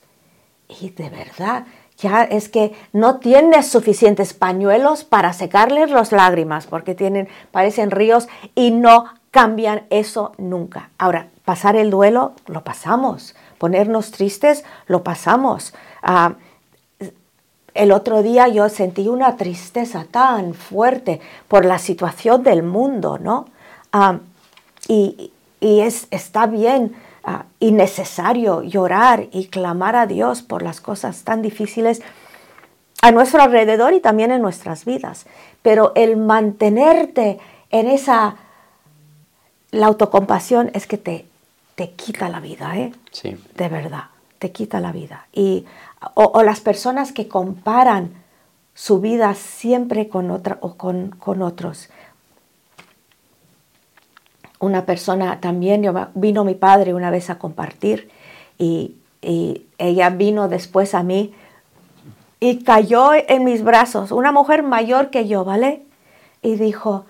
y 0.67 0.89
de 0.89 1.09
verdad, 1.09 1.65
ya 1.97 2.23
es 2.23 2.49
que 2.49 2.73
no 2.93 3.17
tienes 3.17 3.69
suficientes 3.69 4.33
pañuelos 4.33 5.03
para 5.03 5.33
secarles 5.33 5.89
las 5.89 6.11
lágrimas, 6.11 6.67
porque 6.67 6.93
tienen, 6.93 7.27
parecen 7.51 7.89
ríos 7.89 8.27
y 8.53 8.71
no 8.71 9.05
cambian 9.31 9.85
eso 9.89 10.33
nunca. 10.37 10.91
Ahora, 10.97 11.29
pasar 11.45 11.75
el 11.75 11.89
duelo, 11.89 12.33
lo 12.45 12.63
pasamos. 12.63 13.35
Ponernos 13.57 14.11
tristes, 14.11 14.63
lo 14.87 15.03
pasamos. 15.03 15.73
Uh, 16.03 16.33
el 17.77 17.91
otro 17.91 18.23
día 18.23 18.47
yo 18.47 18.67
sentí 18.69 19.07
una 19.07 19.37
tristeza 19.37 20.05
tan 20.09 20.53
fuerte 20.53 21.21
por 21.47 21.65
la 21.65 21.79
situación 21.79 22.43
del 22.43 22.63
mundo, 22.63 23.17
¿no? 23.19 23.45
Uh, 23.93 24.17
y, 24.87 25.31
y 25.59 25.79
es, 25.81 26.07
está 26.11 26.45
bien 26.47 26.95
uh, 27.25 27.43
y 27.59 27.71
necesario 27.71 28.63
llorar 28.63 29.27
y 29.31 29.47
clamar 29.47 29.95
a 29.95 30.07
Dios 30.07 30.41
por 30.41 30.61
las 30.61 30.81
cosas 30.81 31.23
tan 31.23 31.41
difíciles 31.41 32.01
a 33.01 33.11
nuestro 33.11 33.41
alrededor 33.41 33.93
y 33.93 33.99
también 33.99 34.31
en 34.31 34.41
nuestras 34.41 34.83
vidas. 34.83 35.25
Pero 35.61 35.91
el 35.95 36.17
mantenerte 36.17 37.39
en 37.69 37.87
esa 37.87 38.35
la 39.71 39.87
autocompasión 39.87 40.71
es 40.73 40.87
que 40.87 40.97
te, 40.97 41.25
te 41.75 41.91
quita 41.91 42.29
la 42.29 42.39
vida, 42.39 42.77
¿eh? 42.77 42.93
Sí. 43.11 43.37
De 43.55 43.69
verdad, 43.69 44.05
te 44.39 44.51
quita 44.51 44.79
la 44.79 44.91
vida. 44.91 45.27
Y, 45.33 45.65
o, 46.13 46.43
las 46.43 46.59
personas 46.59 47.11
que 47.11 47.27
comparan 47.27 48.11
su 48.73 48.99
vida 48.99 49.33
siempre 49.33 50.07
con, 50.07 50.29
otra, 50.31 50.57
o 50.61 50.75
con, 50.75 51.09
con 51.11 51.41
otros. 51.41 51.89
Una 54.59 54.85
persona 54.85 55.39
también, 55.39 55.83
vino 56.15 56.43
mi 56.43 56.55
padre 56.55 56.93
una 56.93 57.11
vez 57.11 57.29
a 57.29 57.39
compartir 57.39 58.09
y, 58.57 58.95
y 59.21 59.65
ella 59.77 60.09
vino 60.09 60.47
después 60.47 60.93
a 60.93 61.03
mí 61.03 61.33
y 62.39 62.63
cayó 62.63 63.11
en 63.13 63.43
mis 63.43 63.63
brazos, 63.63 64.11
una 64.11 64.31
mujer 64.31 64.63
mayor 64.63 65.09
que 65.09 65.27
yo, 65.27 65.43
¿vale? 65.43 65.81
Y 66.41 66.55
dijo, 66.55 67.05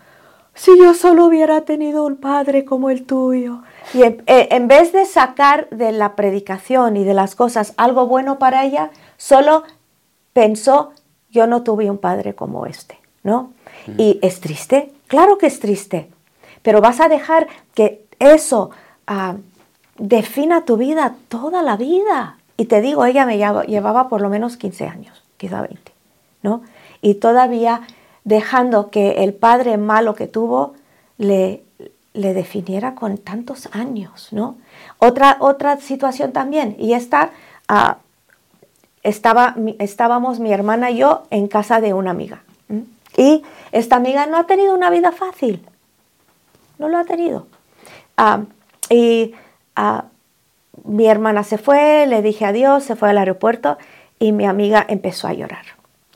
si 0.58 0.78
yo 0.78 0.94
solo 0.96 1.26
hubiera 1.26 1.62
tenido 1.62 2.04
un 2.04 2.18
padre 2.18 2.66
como 2.66 2.90
el 2.90 3.06
tuyo. 3.06 3.60
Y 3.94 4.04
en, 4.04 4.24
eh, 4.26 4.60
vez 4.64 4.92
de 4.92 5.06
sacar 5.06 5.70
de 5.70 5.92
la 5.92 6.16
predicación 6.16 6.98
y 6.98 7.04
de 7.04 7.14
las 7.14 7.36
cosas 7.36 7.74
algo 7.78 8.08
bueno 8.08 8.40
para 8.40 8.66
ella, 8.66 8.90
solo 9.18 9.64
pensó, 10.34 10.92
yo 11.30 11.48
no 11.48 11.64
tuve 11.64 11.90
un 11.90 12.00
padre 12.00 12.34
como 12.34 12.66
este, 12.66 12.98
¿no? 13.24 13.54
Y 13.98 14.20
es 14.22 14.42
triste, 14.42 14.92
claro 15.08 15.38
que 15.38 15.48
es 15.48 15.62
triste, 15.62 16.10
pero 16.62 16.82
vas 16.82 17.00
a 17.00 17.08
dejar 17.08 17.48
que 17.74 18.04
eso 18.20 18.72
uh, 19.10 19.38
defina 19.98 20.66
tu 20.66 20.76
vida 20.76 21.16
toda 21.30 21.62
la 21.62 21.78
vida. 21.78 22.38
Y 22.58 22.66
te 22.66 22.82
digo, 22.82 23.06
ella 23.06 23.26
me 23.26 23.38
llevaba, 23.38 23.64
llevaba 23.64 24.10
por 24.10 24.20
lo 24.20 24.30
menos 24.30 24.58
15 24.58 24.88
años, 24.88 25.24
quizá 25.38 25.62
20, 25.62 25.92
¿no? 26.42 26.64
Y 27.02 27.16
todavía 27.16 27.84
dejando 28.28 28.90
que 28.90 29.24
el 29.24 29.34
padre 29.34 29.78
malo 29.78 30.14
que 30.14 30.28
tuvo 30.28 30.74
le, 31.18 31.64
le 32.14 32.34
definiera 32.34 32.94
con 32.94 33.18
tantos 33.18 33.70
años, 33.72 34.28
¿no? 34.32 34.58
Otra, 34.98 35.38
otra 35.40 35.78
situación 35.78 36.34
también, 36.34 36.76
y 36.78 36.92
esta, 36.92 37.32
uh, 37.70 37.94
estaba, 39.02 39.56
estábamos 39.80 40.42
mi 40.42 40.52
hermana 40.52 40.92
y 40.92 40.98
yo 40.98 41.24
en 41.30 41.48
casa 41.48 41.80
de 41.80 41.94
una 41.94 42.12
amiga, 42.12 42.44
y 43.16 43.44
esta 43.72 43.96
amiga 43.96 44.26
no 44.26 44.36
ha 44.36 44.44
tenido 44.44 44.76
una 44.76 44.90
vida 44.90 45.14
fácil, 45.14 45.66
no 46.80 46.90
lo 46.90 46.98
ha 46.98 47.06
tenido. 47.06 47.48
Uh, 48.18 48.44
y 48.90 49.36
uh, 49.78 50.02
mi 50.84 51.08
hermana 51.08 51.46
se 51.46 51.58
fue, 51.58 52.06
le 52.08 52.22
dije 52.22 52.46
adiós, 52.46 52.84
se 52.84 52.98
fue 52.98 53.10
al 53.10 53.20
aeropuerto, 53.20 53.78
y 54.20 54.34
mi 54.34 54.46
amiga 54.46 54.86
empezó 54.86 55.30
a 55.30 55.34
llorar, 55.34 55.66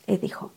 y 0.06 0.18
dijo, 0.18 0.50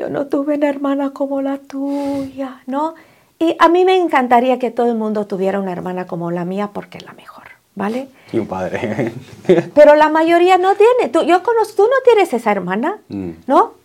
yo 0.00 0.10
no 0.10 0.26
tuve 0.26 0.56
una 0.56 0.68
hermana 0.68 1.10
como 1.10 1.42
la 1.42 1.58
tuya, 1.58 2.62
¿no? 2.66 2.94
Y 3.38 3.56
a 3.58 3.68
mí 3.68 3.84
me 3.84 3.96
encantaría 3.96 4.58
que 4.58 4.70
todo 4.70 4.90
el 4.90 4.96
mundo 4.96 5.26
tuviera 5.26 5.60
una 5.60 5.72
hermana 5.72 6.06
como 6.06 6.30
la 6.30 6.44
mía 6.44 6.70
porque 6.72 6.98
es 6.98 7.04
la 7.04 7.12
mejor, 7.12 7.44
¿vale? 7.74 8.08
Y 8.32 8.38
un 8.38 8.46
padre. 8.46 9.12
Pero 9.74 9.94
la 9.94 10.08
mayoría 10.08 10.58
no 10.58 10.74
tiene. 10.74 11.10
Tú, 11.10 11.22
yo 11.22 11.42
conozco, 11.42 11.76
tú 11.76 11.82
no 11.84 11.96
tienes 12.04 12.32
esa 12.32 12.50
hermana, 12.50 12.98
mm. 13.08 13.30
¿no? 13.46 13.80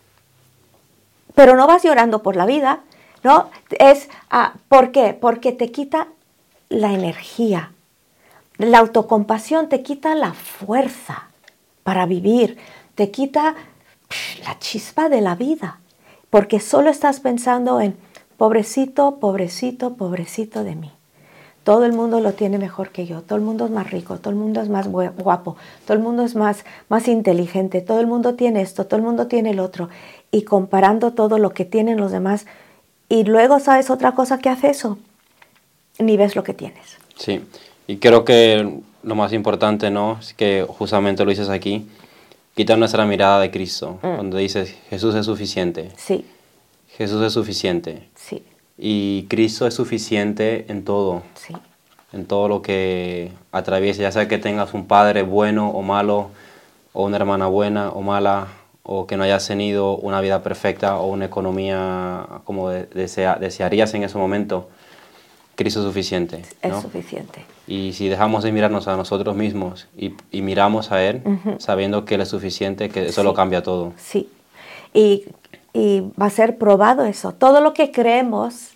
pero 1.36 1.56
no 1.56 1.68
vas 1.68 1.84
llorando 1.84 2.24
por 2.24 2.36
la 2.36 2.46
vida, 2.46 2.80
¿no? 3.24 3.50
Es, 3.70 4.10
ah, 4.32 4.54
¿por 4.70 4.92
qué? 4.92 5.14
Porque 5.14 5.52
te 5.52 5.72
quita 5.72 6.08
la 6.70 6.94
energía. 6.94 7.72
La 8.58 8.80
autocompasión 8.80 9.68
te 9.70 9.84
quita 9.84 10.16
la 10.16 10.34
fuerza 10.34 11.28
para 11.84 12.06
vivir, 12.06 12.58
te 12.96 13.12
quita 13.12 13.56
la 14.44 14.58
chispa 14.60 15.10
de 15.10 15.20
la 15.20 15.36
vida, 15.36 15.80
porque 16.36 16.60
solo 16.60 16.90
estás 16.90 17.22
pensando 17.22 17.80
en 17.80 17.96
pobrecito, 18.36 19.20
pobrecito, 19.22 19.94
pobrecito 19.94 20.66
de 20.66 20.76
mí. 20.76 20.92
Todo 21.64 21.86
el 21.86 21.94
mundo 21.94 22.20
lo 22.20 22.34
tiene 22.34 22.58
mejor 22.58 22.90
que 22.90 23.06
yo, 23.06 23.22
todo 23.22 23.38
el 23.38 23.46
mundo 23.46 23.64
es 23.64 23.72
más 23.72 23.90
rico, 23.90 24.18
todo 24.18 24.32
el 24.32 24.36
mundo 24.36 24.60
es 24.60 24.68
más 24.68 24.90
guapo, 24.90 25.56
todo 25.86 25.96
el 25.96 26.04
mundo 26.04 26.26
es 26.26 26.36
más, 26.36 26.66
más 26.90 27.08
inteligente, 27.08 27.80
todo 27.80 28.02
el 28.02 28.08
mundo 28.08 28.36
tiene 28.36 28.60
esto, 28.60 28.86
todo 28.86 28.98
el 28.98 29.06
mundo 29.06 29.28
tiene 29.28 29.52
el 29.52 29.62
otro. 29.62 29.88
Y 30.30 30.42
comparando 30.42 31.14
todo 31.14 31.38
lo 31.38 31.52
que 31.52 31.64
tienen 31.64 31.96
los 31.96 32.12
demás, 32.12 32.48
y 33.08 33.24
luego 33.24 33.62
sabes 33.62 33.90
otra 33.90 34.12
cosa 34.12 34.38
que 34.38 34.50
hace 34.50 34.72
eso, 34.72 34.98
ni 36.00 36.18
ves 36.18 36.36
lo 36.36 36.44
que 36.44 36.54
tienes. 36.54 36.98
Sí, 37.16 37.46
y 37.88 37.96
creo 37.96 38.26
que 38.26 38.82
lo 39.04 39.16
más 39.16 39.32
importante, 39.32 39.90
¿no? 39.90 40.18
Es 40.20 40.34
que 40.34 40.66
justamente 40.68 41.24
lo 41.24 41.30
dices 41.30 41.48
aquí, 41.48 41.88
quitar 42.56 42.78
nuestra 42.78 43.06
mirada 43.06 43.40
de 43.40 43.52
Cristo, 43.52 44.00
mm. 44.02 44.16
cuando 44.16 44.38
dices 44.38 44.76
Jesús 44.90 45.14
es 45.14 45.26
suficiente. 45.26 45.92
Sí. 45.98 46.26
Jesús 46.98 47.22
es 47.22 47.34
suficiente. 47.34 48.08
Sí. 48.16 48.44
Y 48.78 49.26
Cristo 49.30 49.68
es 49.68 49.74
suficiente 49.74 50.66
en 50.70 50.84
todo. 50.84 51.24
Sí. 51.36 51.54
En 52.14 52.26
todo 52.26 52.48
lo 52.48 52.62
que 52.62 53.32
atraviesa, 53.52 54.02
ya 54.02 54.12
sea 54.12 54.28
que 54.28 54.38
tengas 54.38 54.74
un 54.74 54.88
padre 54.88 55.22
bueno 55.22 55.70
o 55.70 55.82
malo, 55.82 56.30
o 56.94 57.06
una 57.06 57.18
hermana 57.18 57.48
buena 57.48 57.90
o 57.90 58.02
mala, 58.02 58.48
o 58.84 59.06
que 59.06 59.18
no 59.18 59.24
hayas 59.24 59.46
tenido 59.46 59.98
una 59.98 60.22
vida 60.22 60.42
perfecta 60.42 60.98
o 60.98 61.08
una 61.08 61.26
economía 61.26 62.26
como 62.46 62.70
desearías 62.70 63.94
en 63.94 64.04
ese 64.04 64.18
momento. 64.18 64.70
Cristo 65.56 65.80
es 65.80 65.86
suficiente. 65.86 66.42
Es 66.62 66.76
suficiente. 66.82 67.46
Y 67.68 67.94
si 67.94 68.10
dejamos 68.10 68.44
de 68.44 68.52
mirarnos 68.52 68.88
a 68.88 68.96
nosotros 68.96 69.36
mismos 69.36 69.88
y, 69.98 70.14
miramos 70.42 70.92
a 70.92 71.04
Él, 71.04 71.24
sabiendo 71.58 72.06
que 72.06 72.16
Él 72.16 72.22
es 72.22 72.30
suficiente, 72.30 72.90
que 72.90 73.08
eso 73.08 73.24
lo 73.24 73.34
cambia 73.34 73.64
todo. 73.64 73.94
Sí. 73.98 74.30
Y 74.94 75.26
y 75.76 76.10
va 76.20 76.28
a 76.28 76.30
ser 76.30 76.58
probado 76.58 77.04
eso. 77.04 77.34
Todo 77.34 77.60
lo 77.60 77.74
que 77.74 77.92
creemos 77.92 78.70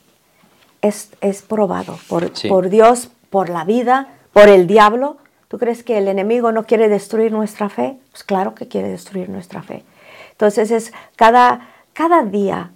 es, 0.82 1.12
es 1.22 1.42
probado 1.42 1.98
por, 2.10 2.30
por 2.50 2.68
Dios, 2.68 3.10
por 3.30 3.48
la 3.48 3.64
vida, 3.64 4.10
por 4.34 4.50
el 4.50 4.68
diablo. 4.68 5.16
¿Tú 5.48 5.58
crees 5.58 5.82
que 5.82 5.98
el 5.98 6.10
enemigo 6.10 6.52
no 6.52 6.66
quiere 6.66 6.90
destruir 6.90 7.32
nuestra 7.32 7.70
fe? 7.70 7.98
Pues 8.12 8.26
claro 8.26 8.54
que 8.54 8.68
quiere 8.68 8.90
destruir 8.90 9.30
nuestra 9.30 9.64
fe. 9.64 9.86
Entonces 10.32 10.72
es 10.72 10.92
cada, 11.16 11.70
cada 11.94 12.24
día 12.24 12.72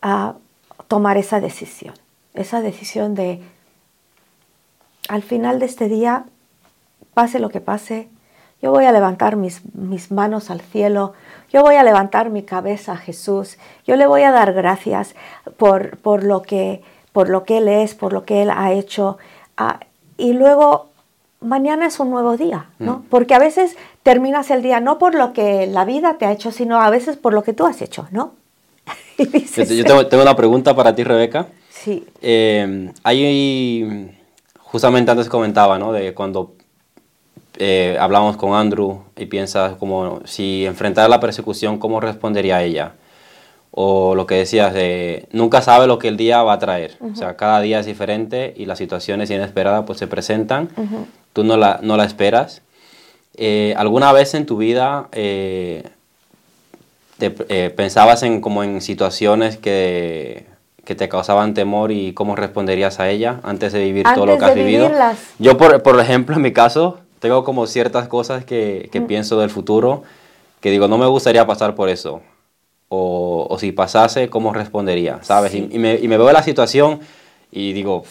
a 0.00 0.36
tomar 0.88 1.18
esa 1.18 1.38
decisión, 1.38 1.94
esa 2.34 2.60
decisión 2.60 3.14
de 3.14 3.40
al 5.08 5.22
final 5.22 5.58
de 5.58 5.66
este 5.66 5.88
día, 5.88 6.24
pase 7.14 7.38
lo 7.38 7.50
que 7.50 7.60
pase, 7.60 8.08
yo 8.62 8.70
voy 8.70 8.84
a 8.84 8.92
levantar 8.92 9.36
mis, 9.36 9.60
mis 9.74 10.10
manos 10.10 10.50
al 10.50 10.60
cielo, 10.60 11.14
yo 11.52 11.62
voy 11.62 11.74
a 11.74 11.82
levantar 11.82 12.30
mi 12.30 12.44
cabeza 12.44 12.92
a 12.92 12.96
Jesús, 12.96 13.58
yo 13.86 13.96
le 13.96 14.06
voy 14.06 14.22
a 14.22 14.30
dar 14.30 14.52
gracias 14.52 15.14
por, 15.56 15.98
por, 15.98 16.22
lo, 16.22 16.42
que, 16.42 16.82
por 17.12 17.28
lo 17.28 17.44
que 17.44 17.58
Él 17.58 17.68
es, 17.68 17.94
por 17.94 18.12
lo 18.12 18.24
que 18.24 18.42
Él 18.42 18.50
ha 18.50 18.72
hecho. 18.72 19.18
Ah, 19.56 19.80
y 20.16 20.32
luego 20.32 20.86
mañana 21.40 21.86
es 21.86 21.98
un 21.98 22.10
nuevo 22.10 22.36
día, 22.36 22.66
¿no? 22.78 22.98
Mm. 22.98 23.02
Porque 23.10 23.34
a 23.34 23.38
veces 23.40 23.76
terminas 24.04 24.50
el 24.50 24.62
día 24.62 24.80
no 24.80 24.98
por 24.98 25.14
lo 25.14 25.32
que 25.32 25.66
la 25.66 25.84
vida 25.84 26.16
te 26.18 26.24
ha 26.24 26.32
hecho, 26.32 26.52
sino 26.52 26.80
a 26.80 26.88
veces 26.88 27.16
por 27.16 27.34
lo 27.34 27.42
que 27.42 27.52
tú 27.52 27.66
has 27.66 27.82
hecho, 27.82 28.06
¿no? 28.12 28.34
yo 29.18 29.84
tengo, 29.84 30.06
tengo, 30.06 30.22
una 30.22 30.36
pregunta 30.36 30.74
para 30.74 30.94
ti, 30.94 31.04
Rebeca. 31.04 31.48
Sí. 31.82 32.06
Eh, 32.20 32.92
ahí, 33.02 34.14
justamente 34.58 35.10
antes 35.10 35.28
comentaba, 35.28 35.78
¿no? 35.78 35.92
De 35.92 36.14
cuando 36.14 36.54
eh, 37.58 37.96
hablamos 38.00 38.36
con 38.36 38.54
Andrew 38.54 39.02
y 39.16 39.26
piensas 39.26 39.74
como 39.76 40.20
si 40.24 40.64
enfrentara 40.64 41.08
la 41.08 41.18
persecución, 41.18 41.78
¿cómo 41.78 42.00
respondería 42.00 42.62
ella? 42.62 42.94
O 43.72 44.14
lo 44.14 44.26
que 44.26 44.36
decías, 44.36 44.72
de, 44.74 45.26
nunca 45.32 45.60
sabe 45.60 45.86
lo 45.86 45.98
que 45.98 46.08
el 46.08 46.16
día 46.16 46.42
va 46.42 46.52
a 46.54 46.58
traer. 46.58 46.96
O 47.00 47.16
sea, 47.16 47.36
cada 47.36 47.60
día 47.60 47.80
es 47.80 47.86
diferente 47.86 48.54
y 48.56 48.66
las 48.66 48.78
situaciones 48.78 49.30
inesperadas 49.30 49.84
pues 49.86 49.98
se 49.98 50.06
presentan. 50.06 50.68
Tú 51.32 51.42
no 51.42 51.56
la, 51.56 51.80
no 51.82 51.96
la 51.96 52.04
esperas. 52.04 52.62
Eh, 53.36 53.74
¿Alguna 53.76 54.12
vez 54.12 54.34
en 54.34 54.44
tu 54.44 54.58
vida 54.58 55.08
eh, 55.12 55.84
te, 57.18 57.30
pensabas 57.70 58.22
en, 58.22 58.40
como 58.42 58.62
en 58.62 58.82
situaciones 58.82 59.56
que, 59.56 60.51
que, 60.84 60.94
te 60.94 61.08
causaban 61.08 61.54
temor 61.54 61.92
y 61.92 62.12
cómo 62.12 62.36
responderías 62.36 63.00
a 63.00 63.08
ella 63.08 63.40
antes 63.42 63.72
de 63.72 63.82
vivir 63.84 64.06
todo 64.14 64.26
lo 64.26 64.38
que 64.38 64.44
has 64.44 64.54
vivido? 64.54 64.90
Yo, 65.38 65.56
por, 65.56 65.82
por 65.82 65.98
ejemplo, 66.00 66.36
en 66.36 66.42
mi 66.42 66.52
caso, 66.52 66.98
tengo 67.18 67.44
como 67.44 67.66
ciertas 67.66 68.08
cosas 68.08 68.44
que, 68.44 68.88
que 68.92 69.00
mm. 69.00 69.06
pienso 69.06 69.40
del 69.40 69.50
futuro 69.50 70.02
que 70.62 70.70
digo, 70.70 70.88
no 70.88 70.96
me 70.96 71.06
gustaría 71.06 71.44
pasar 71.44 71.74
por 71.74 71.90
eso. 71.90 72.22
O, 72.88 73.46
o 73.50 73.58
si 73.58 73.72
pasase, 73.72 74.30
¿cómo 74.30 74.52
respondería? 74.54 75.18
¿Sabes? 75.22 75.54
Y, 75.54 75.62
me, 75.62 75.96
y, 75.96 76.08
me, 76.08 76.16
veo 76.16 76.28
en 76.28 76.34
la 76.34 76.42
situación 76.42 77.00
y 77.50 77.72
digo, 77.72 78.04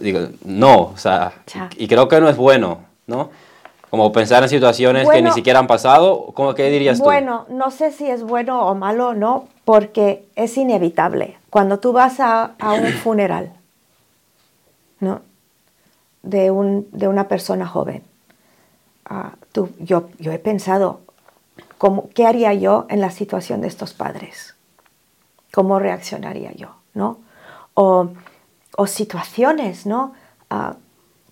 digo 0.00 0.28
no, 0.44 0.92
o 0.94 0.96
sea, 0.96 1.32
y 1.76 1.86
creo 1.86 2.08
que 2.08 2.20
no 2.20 2.28
es 2.28 2.36
bueno, 2.36 2.80
¿no? 3.06 3.30
Como 3.90 4.10
pensar 4.10 4.42
en 4.42 4.48
situaciones 4.48 5.08
que 5.08 5.22
ni 5.22 5.30
siquiera 5.32 5.58
han 5.58 5.66
pasado, 5.66 6.32
¿cómo, 6.34 6.54
¿qué 6.54 6.68
dirías 6.70 6.98
tú? 6.98 7.04
Bueno, 7.04 7.46
no 7.48 7.70
sé 7.70 7.92
si 7.92 8.10
es 8.10 8.22
bueno 8.22 8.66
o 8.66 8.74
malo, 8.74 9.14
¿no? 9.14 9.46
Porque 9.64 10.24
es 10.34 10.56
inevitable. 10.56 11.36
Cuando 11.52 11.78
tú 11.78 11.92
vas 11.92 12.18
a, 12.18 12.56
a 12.58 12.72
un 12.72 12.92
funeral, 13.04 13.52
¿no? 14.98 15.20
De, 16.24 16.50
un, 16.50 16.88
de 16.90 17.06
una 17.06 17.28
persona 17.28 17.66
joven, 17.66 18.02
Ah, 19.14 19.32
tú, 19.52 19.70
yo, 19.78 20.08
yo 20.18 20.32
he 20.32 20.38
pensado, 20.38 21.00
cómo, 21.78 22.08
¿qué 22.14 22.26
haría 22.26 22.54
yo 22.54 22.86
en 22.88 23.00
la 23.00 23.10
situación 23.10 23.60
de 23.60 23.68
estos 23.68 23.92
padres? 23.92 24.54
¿Cómo 25.52 25.78
reaccionaría 25.78 26.52
yo? 26.52 26.76
¿no? 26.94 27.18
O, 27.74 28.08
o 28.76 28.86
situaciones, 28.86 29.86
¿no? 29.86 30.14
Ah, 30.48 30.76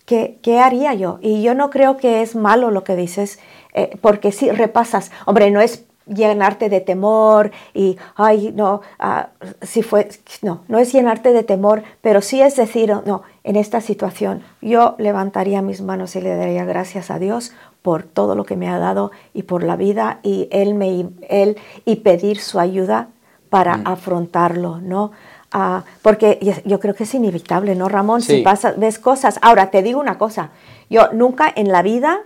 ¿qué, 0.04 0.38
¿qué, 0.42 0.60
haría 0.60 0.94
yo? 0.94 1.18
Y 1.22 1.42
yo 1.42 1.54
no 1.54 1.70
creo 1.70 1.96
que 1.96 2.22
es 2.22 2.34
malo 2.34 2.70
lo 2.70 2.84
que 2.84 2.96
dices, 2.96 3.38
eh, 3.72 3.96
porque 4.02 4.32
si 4.32 4.50
repasas, 4.50 5.10
hombre, 5.24 5.50
no 5.50 5.60
es 5.60 5.84
llenarte 6.14 6.68
de 6.68 6.80
temor 6.80 7.52
y, 7.72 7.96
ay, 8.16 8.52
no, 8.54 8.82
ah, 8.98 9.28
si 9.62 9.82
fue, 9.82 10.08
no, 10.42 10.62
no 10.68 10.78
es 10.78 10.92
llenarte 10.92 11.32
de 11.32 11.42
temor, 11.42 11.82
pero 12.00 12.20
sí 12.20 12.42
es 12.42 12.56
decir, 12.56 12.92
no, 13.06 13.22
en 13.44 13.56
esta 13.56 13.80
situación 13.80 14.42
yo 14.60 14.96
levantaría 14.98 15.62
mis 15.62 15.80
manos 15.80 16.16
y 16.16 16.20
le 16.20 16.36
daría 16.36 16.64
gracias 16.64 17.10
a 17.10 17.18
Dios 17.18 17.52
por 17.82 18.02
todo 18.02 18.34
lo 18.34 18.44
que 18.44 18.56
me 18.56 18.68
ha 18.68 18.78
dado 18.78 19.10
y 19.32 19.44
por 19.44 19.62
la 19.62 19.76
vida 19.76 20.18
y 20.22 20.48
él, 20.50 20.74
me, 20.74 21.08
él 21.28 21.56
y 21.84 21.96
pedir 21.96 22.40
su 22.40 22.58
ayuda 22.58 23.08
para 23.48 23.78
mm. 23.78 23.86
afrontarlo, 23.86 24.80
¿no? 24.80 25.12
Ah, 25.52 25.82
porque 26.02 26.38
yo 26.64 26.78
creo 26.78 26.94
que 26.94 27.02
es 27.02 27.14
inevitable, 27.14 27.74
¿no, 27.74 27.88
Ramón? 27.88 28.22
Si 28.22 28.42
pasas, 28.42 28.78
ves 28.78 29.00
cosas. 29.00 29.40
Ahora, 29.42 29.70
te 29.72 29.82
digo 29.82 29.98
una 29.98 30.16
cosa, 30.16 30.50
yo 30.88 31.12
nunca 31.12 31.52
en 31.54 31.72
la 31.72 31.82
vida 31.82 32.20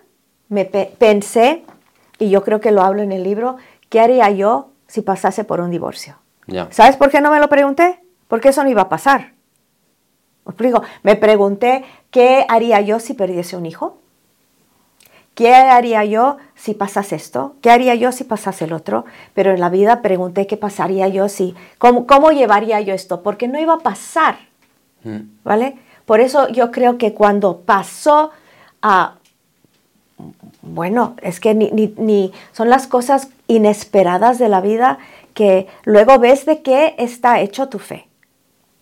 me 0.51 0.67
pensé, 0.67 1.65
y 2.19 2.29
yo 2.29 2.45
creo 2.45 2.61
que 2.61 2.71
lo 2.71 2.83
hablo 2.83 3.03
en 3.03 3.13
el 3.13 3.25
libro, 3.25 3.57
¿qué 3.95 4.01
haría 4.01 4.29
yo 4.29 4.71
si 4.89 5.03
pasase 5.03 5.45
por 5.45 5.61
un 5.61 5.71
divorcio? 5.71 6.17
¿Sabes 6.71 6.97
por 6.97 7.13
qué 7.13 7.21
no 7.21 7.31
me 7.31 7.39
lo 7.39 7.49
pregunté? 7.49 8.01
Porque 8.27 8.49
eso 8.49 8.65
no 8.65 8.69
iba 8.69 8.83
a 8.83 8.89
pasar. 8.89 9.35
Me 11.05 11.15
pregunté, 11.15 11.85
¿qué 12.11 12.45
haría 12.49 12.81
yo 12.81 12.99
si 12.99 13.15
perdiese 13.15 13.57
un 13.57 13.67
hijo? 13.67 13.99
¿Qué 15.37 15.55
haría 15.55 16.05
yo 16.05 16.39
si 16.57 16.75
pasase 16.75 17.15
esto? 17.15 17.55
¿Qué 17.63 17.71
haría 17.71 17.95
yo 17.95 18.11
si 18.11 18.25
pasase 18.25 18.65
el 18.65 18.73
otro? 18.73 19.05
Pero 19.33 19.53
en 19.53 19.61
la 19.61 19.71
vida 19.71 20.03
pregunté 20.03 20.49
qué 20.49 20.57
pasaría 20.57 21.07
yo 21.07 21.29
si, 21.29 21.55
cómo, 21.79 22.05
cómo 22.05 22.33
llevaría 22.33 22.81
yo 22.81 22.95
esto, 22.95 23.23
porque 23.23 23.47
no 23.47 23.61
iba 23.61 23.75
a 23.75 23.79
pasar, 23.79 24.39
mm. 25.05 25.21
¿vale? 25.45 25.79
Por 26.05 26.19
eso 26.19 26.49
yo 26.49 26.73
creo 26.73 26.99
que 26.99 27.15
cuando 27.15 27.61
pasó 27.61 28.33
a, 28.83 29.19
bueno, 30.63 31.17
es 31.23 31.41
que 31.41 31.55
ni, 31.55 31.71
ni, 31.71 32.33
son 32.53 32.69
las 32.69 32.87
cosas 32.87 33.29
inesperadas 33.49 34.39
de 34.39 34.49
la 34.49 34.61
vida 34.61 34.99
que 35.35 35.67
luego 35.85 36.19
ves 36.19 36.47
de 36.47 36.63
qué 36.63 36.95
está 36.99 37.41
hecho 37.41 37.69
tu 37.69 37.79
fe, 37.79 38.07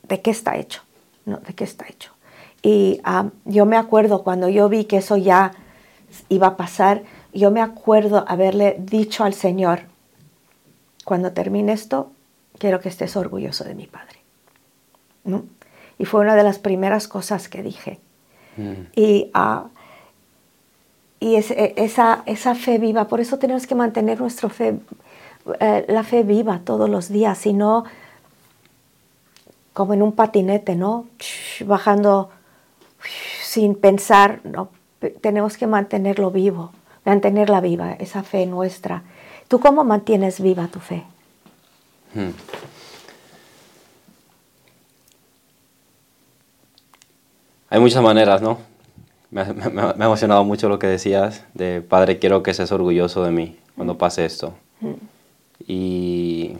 de 0.02 0.20
qué 0.20 0.30
está 0.30 0.56
hecho, 0.56 0.82
¿no? 1.24 1.38
De 1.38 1.54
qué 1.54 1.64
está 1.64 1.86
hecho. 1.88 2.12
Y 2.62 3.00
yo 3.44 3.66
me 3.66 3.76
acuerdo 3.76 4.22
cuando 4.22 4.48
yo 4.48 4.68
vi 4.68 4.84
que 4.84 4.98
eso 4.98 5.16
ya 5.16 5.52
iba 6.28 6.48
a 6.48 6.56
pasar, 6.56 7.02
yo 7.32 7.50
me 7.50 7.60
acuerdo 7.60 8.24
haberle 8.28 8.76
dicho 8.78 9.24
al 9.24 9.34
Señor, 9.34 9.80
cuando 11.04 11.32
termine 11.32 11.72
esto, 11.72 12.12
quiero 12.58 12.80
que 12.80 12.88
estés 12.88 13.16
orgulloso 13.16 13.64
de 13.64 13.74
mi 13.74 13.86
Padre. 13.86 14.20
Y 15.98 16.04
fue 16.04 16.20
una 16.20 16.36
de 16.36 16.44
las 16.44 16.58
primeras 16.58 17.08
cosas 17.08 17.48
que 17.48 17.62
dije. 17.62 17.98
Mm. 18.56 18.72
Y, 18.94 19.30
uh, 19.34 19.68
y 21.22 21.36
e, 21.36 21.74
esa, 21.76 22.24
esa 22.26 22.56
fe 22.56 22.78
viva, 22.78 23.06
por 23.06 23.20
eso 23.20 23.38
tenemos 23.38 23.68
que 23.68 23.76
mantener 23.76 24.20
nuestra 24.20 24.48
fe, 24.48 24.80
eh, 25.60 25.84
la 25.88 26.02
fe 26.02 26.24
viva 26.24 26.60
todos 26.64 26.90
los 26.90 27.08
días 27.08 27.46
y 27.46 27.52
no 27.52 27.84
como 29.72 29.94
en 29.94 30.02
un 30.02 30.12
patinete, 30.12 30.74
¿no? 30.74 31.06
Bajando 31.64 32.30
sin 33.42 33.76
pensar, 33.76 34.40
no, 34.42 34.68
tenemos 35.20 35.56
que 35.56 35.66
mantenerlo 35.66 36.32
vivo, 36.32 36.72
mantenerla 37.04 37.60
viva, 37.60 37.92
esa 37.92 38.24
fe 38.24 38.44
nuestra. 38.44 39.04
¿Tú 39.46 39.60
cómo 39.60 39.84
mantienes 39.84 40.40
viva 40.40 40.66
tu 40.66 40.80
fe? 40.80 41.04
Hmm. 42.14 42.32
Hay 47.70 47.80
muchas 47.80 48.02
maneras, 48.02 48.42
¿no? 48.42 48.71
Me, 49.32 49.40
ha 49.40 49.94
emocionado 49.98 50.44
mucho 50.44 50.68
lo 50.68 50.78
que 50.78 50.86
decías 50.86 51.44
de, 51.54 51.80
Padre, 51.80 52.18
quiero 52.18 52.42
que 52.42 52.52
seas 52.52 52.70
orgulloso 52.70 53.24
de 53.24 53.30
mí 53.30 53.56
cuando 53.74 53.96
pase 53.96 54.26
esto. 54.26 54.52
Hmm. 54.80 54.92
Y, 55.66 56.52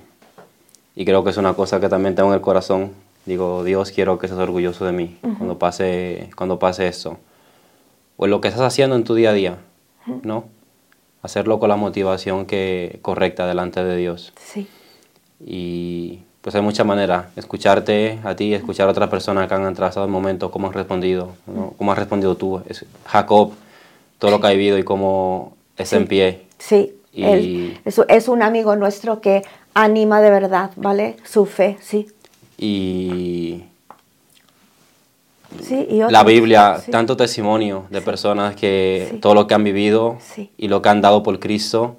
y, 0.97 1.05
creo 1.05 1.23
que 1.23 1.31
es 1.31 1.37
una 1.37 1.53
cosa 1.53 1.81
que 1.81 1.91
también 1.91 2.15
tengo 2.15 2.31
en 2.31 2.37
el 2.37 2.41
corazón. 2.41 2.93
Digo, 3.27 3.63
Dios, 3.63 3.93
quiero 3.93 4.19
que 4.19 4.27
seas 4.27 4.41
orgulloso 4.41 4.87
de 4.87 4.93
mí 4.93 5.19
cuando, 5.21 5.59
pase, 5.59 6.31
cuando 6.35 6.59
pase 6.59 6.89
esto. 6.89 7.19
O 8.17 8.27
lo 8.27 8.41
que 8.41 8.49
estás 8.49 8.63
haciendo 8.63 8.97
en 8.97 9.05
tu 9.05 9.15
día 9.15 9.31
a 9.31 9.35
día, 9.35 9.59
¿no? 10.23 10.47
Hacerlo 11.21 11.61
con 11.61 11.69
la 11.69 11.77
motivación 11.77 12.47
que, 12.47 13.01
correcta 13.03 13.47
delante 13.47 13.85
de 13.85 13.97
Dios. 13.99 14.33
Sí. 14.37 14.67
Y 15.45 16.21
pues 16.43 16.55
hay 16.57 16.61
muchas 16.61 16.85
maneras. 16.85 17.27
Escucharte 17.37 18.19
a 18.25 18.35
ti, 18.35 18.53
escuchar 18.53 18.89
a 18.89 18.91
otras 18.91 19.09
personas 19.09 19.49
que 19.49 19.55
han 19.55 19.65
entrado 19.65 20.05
el 20.05 20.11
momento, 20.11 20.51
cómo 20.51 20.67
han 20.67 20.75
respondido, 20.75 21.31
cómo 21.79 21.93
has 21.93 21.99
respondido 21.99 22.37
tú. 22.37 22.61
Es 22.69 22.85
Jacob, 23.07 23.53
todo 24.19 24.33
lo 24.33 24.41
que 24.41 24.49
ha 24.49 24.51
vivido 24.51 24.77
y 24.77 24.83
cómo 24.83 25.57
es 25.77 25.93
en 25.93 26.07
pie. 26.07 26.43
Sí, 26.59 26.95
y 27.13 27.75
es, 27.85 28.29
un 28.29 28.43
amigo 28.43 28.75
nuestro 28.75 29.21
que 29.21 29.43
anima 29.73 30.21
de 30.21 30.31
verdad, 30.31 30.73
¿vale? 30.77 31.17
Su 31.25 31.47
fe, 31.47 31.79
sí. 31.81 32.09
Y, 32.59 33.65
sí, 35.61 35.87
y 35.91 35.99
la 36.11 36.25
Biblia, 36.25 36.81
tanto 36.91 37.17
testimonio 37.17 37.87
de 37.91 38.01
personas 38.01 38.57
que 38.57 39.19
todo 39.23 39.35
lo 39.35 39.47
que 39.47 39.55
han 39.55 39.63
vivido 39.63 40.19
y 40.57 40.69
lo 40.69 40.83
que 40.83 40.89
han 40.89 41.01
dado 41.01 41.23
por 41.23 41.39
Cristo 41.39 41.97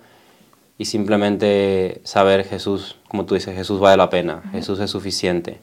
y 0.78 0.86
simplemente 0.86 2.02
saber 2.04 2.44
Jesús, 2.46 2.98
como 3.14 3.28
tú 3.28 3.36
dices, 3.36 3.56
Jesús 3.56 3.80
vale 3.80 3.96
la 3.96 4.10
pena, 4.10 4.42
Jesús 4.54 4.80
es 4.80 4.90
suficiente. 4.90 5.60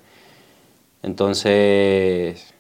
Entonces... 1.03 2.55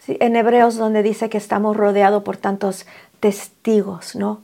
Sí, 0.00 0.16
en 0.18 0.34
Hebreos 0.34 0.76
donde 0.76 1.04
dice 1.04 1.28
que 1.28 1.38
estamos 1.38 1.76
rodeados 1.76 2.24
por 2.24 2.36
tantos 2.36 2.84
testigos, 3.20 4.16
¿no? 4.16 4.42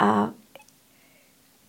Ah, 0.00 0.30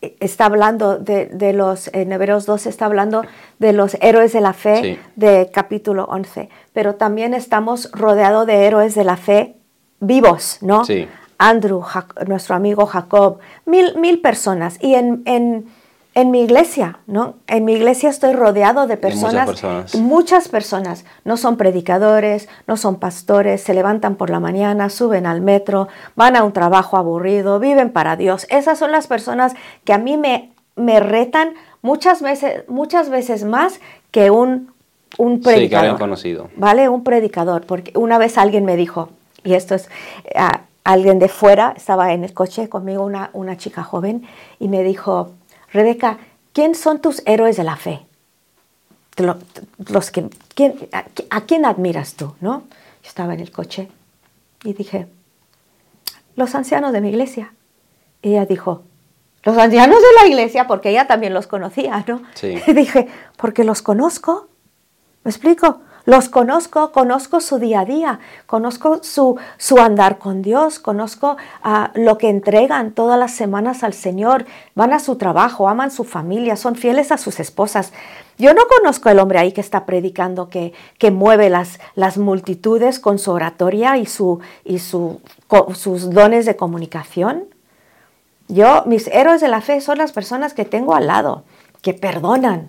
está 0.01 0.47
hablando 0.47 0.97
de, 0.97 1.53
los, 1.53 1.91
en 1.93 2.11
Hebreos 2.11 2.47
12 2.47 2.69
está 2.69 2.85
hablando 2.85 3.21
de 3.59 3.71
los 3.71 3.97
héroes 4.01 4.33
de 4.33 4.41
la 4.41 4.53
fe 4.53 4.97
de 5.15 5.51
capítulo 5.53 6.05
11, 6.05 6.49
pero 6.73 6.95
también 6.95 7.35
estamos 7.35 7.91
rodeados 7.91 8.47
de 8.47 8.65
héroes 8.65 8.95
de 8.95 9.03
la 9.03 9.15
fe 9.15 9.57
vivos, 9.99 10.57
¿no? 10.61 10.85
Sí. 10.85 11.07
Andrew, 11.37 11.83
nuestro 12.25 12.55
amigo 12.55 12.87
Jacob, 12.87 13.37
mil, 13.67 13.95
mil 13.99 14.21
personas. 14.21 14.79
Y 14.81 14.95
en, 14.95 15.21
en, 15.25 15.67
en, 16.13 16.31
mi 16.31 16.41
iglesia, 16.41 16.99
¿no? 17.07 17.35
En 17.47 17.65
mi 17.65 17.73
iglesia 17.73 18.09
estoy 18.09 18.33
rodeado 18.33 18.87
de 18.87 18.97
personas, 18.97 19.45
muchas 19.45 19.61
personas, 19.61 19.95
muchas 19.95 20.47
personas. 20.47 21.05
No 21.25 21.37
son 21.37 21.57
predicadores, 21.57 22.49
no 22.67 22.77
son 22.77 22.97
pastores, 22.97 23.61
se 23.61 23.73
levantan 23.73 24.15
por 24.15 24.29
la 24.29 24.39
mañana, 24.39 24.89
suben 24.89 25.25
al 25.25 25.41
metro, 25.41 25.87
van 26.15 26.35
a 26.35 26.43
un 26.43 26.53
trabajo 26.53 26.97
aburrido, 26.97 27.59
viven 27.59 27.91
para 27.91 28.15
Dios. 28.15 28.47
Esas 28.49 28.79
son 28.79 28.91
las 28.91 29.07
personas 29.07 29.53
que 29.83 29.93
a 29.93 29.97
mí 29.97 30.17
me, 30.17 30.51
me 30.75 30.99
retan 30.99 31.53
muchas 31.81 32.21
veces, 32.21 32.67
muchas 32.67 33.09
veces 33.09 33.43
más 33.43 33.79
que 34.11 34.31
un, 34.31 34.71
un 35.17 35.41
predicador. 35.41 35.87
Sí, 35.87 35.93
que 35.93 35.99
conocido. 35.99 36.49
¿Vale? 36.55 36.89
Un 36.89 37.03
predicador. 37.03 37.65
Porque 37.65 37.91
una 37.95 38.17
vez 38.17 38.37
alguien 38.37 38.65
me 38.65 38.75
dijo, 38.75 39.09
y 39.43 39.53
esto 39.53 39.75
es... 39.75 39.89
Ah, 40.35 40.61
alguien 40.83 41.19
de 41.19 41.29
fuera, 41.29 41.73
estaba 41.75 42.13
en 42.13 42.23
el 42.23 42.33
coche 42.33 42.69
conmigo 42.69 43.03
una, 43.03 43.29
una 43.33 43.57
chica 43.57 43.83
joven 43.83 44.23
y 44.59 44.67
me 44.67 44.83
dijo, 44.83 45.31
Rebeca, 45.73 46.19
¿quién 46.53 46.75
son 46.75 47.01
tus 47.01 47.21
héroes 47.25 47.57
de 47.57 47.63
la 47.63 47.75
fe? 47.75 48.05
Los 49.17 50.11
que, 50.11 50.29
a, 51.29 51.41
quién 51.41 51.65
admiras 51.65 52.13
tú? 52.13 52.35
¿no? 52.39 52.63
Yo 53.01 53.09
estaba 53.09 53.33
en 53.33 53.39
el 53.39 53.51
coche 53.51 53.89
y 54.63 54.73
dije, 54.73 55.07
los 56.35 56.55
ancianos 56.55 56.93
de 56.93 57.01
mi 57.01 57.09
iglesia. 57.09 57.53
Y 58.21 58.29
ella 58.29 58.45
dijo, 58.45 58.83
los 59.43 59.57
ancianos 59.57 59.97
de 59.97 60.21
la 60.21 60.27
iglesia, 60.27 60.67
porque 60.67 60.91
ella 60.91 61.07
también 61.07 61.33
los 61.33 61.47
conocía, 61.47 62.03
¿no? 62.07 62.21
Sí. 62.35 62.55
Y 62.67 62.73
dije, 62.73 63.07
porque 63.35 63.63
los 63.63 63.81
conozco. 63.81 64.47
¿Me 65.23 65.31
explico? 65.31 65.81
Los 66.05 66.27
conozco, 66.27 66.91
conozco 66.91 67.39
su 67.39 67.59
día 67.59 67.81
a 67.81 67.85
día, 67.85 68.19
conozco 68.45 68.99
su, 69.03 69.37
su 69.57 69.77
andar 69.77 70.17
con 70.17 70.41
Dios, 70.41 70.79
conozco 70.79 71.37
ah, 71.63 71.91
lo 71.95 72.17
que 72.17 72.27
entregan 72.27 72.91
todas 72.91 73.17
las 73.17 73.31
semanas 73.31 73.83
al 73.83 73.93
Señor, 73.93 74.45
van 74.75 74.91
a 74.91 74.99
su 74.99 75.15
trabajo, 75.15 75.69
aman 75.69 75.91
su 75.91 76.03
familia, 76.03 76.57
son 76.57 76.75
fieles 76.75 77.13
a 77.13 77.17
sus 77.17 77.39
esposas. 77.39 77.93
Yo 78.37 78.53
no 78.53 78.63
conozco 78.67 79.07
al 79.07 79.19
hombre 79.19 79.39
ahí 79.39 79.53
que 79.53 79.61
está 79.61 79.85
predicando, 79.85 80.49
que, 80.49 80.73
que 80.97 81.09
mueve 81.09 81.49
las, 81.49 81.79
las 81.95 82.17
multitudes 82.17 82.99
con 82.99 83.17
su 83.17 83.31
oratoria 83.31 83.97
y, 83.97 84.05
su, 84.05 84.41
y 84.65 84.79
su, 84.79 85.21
sus 85.73 86.09
dones 86.09 86.45
de 86.45 86.57
comunicación. 86.57 87.45
Yo, 88.49 88.83
mis 88.87 89.07
héroes 89.07 89.39
de 89.39 89.47
la 89.47 89.61
fe 89.61 89.79
son 89.79 89.99
las 89.99 90.11
personas 90.11 90.53
que 90.53 90.65
tengo 90.65 90.95
al 90.95 91.07
lado, 91.07 91.43
que 91.81 91.93
perdonan, 91.93 92.67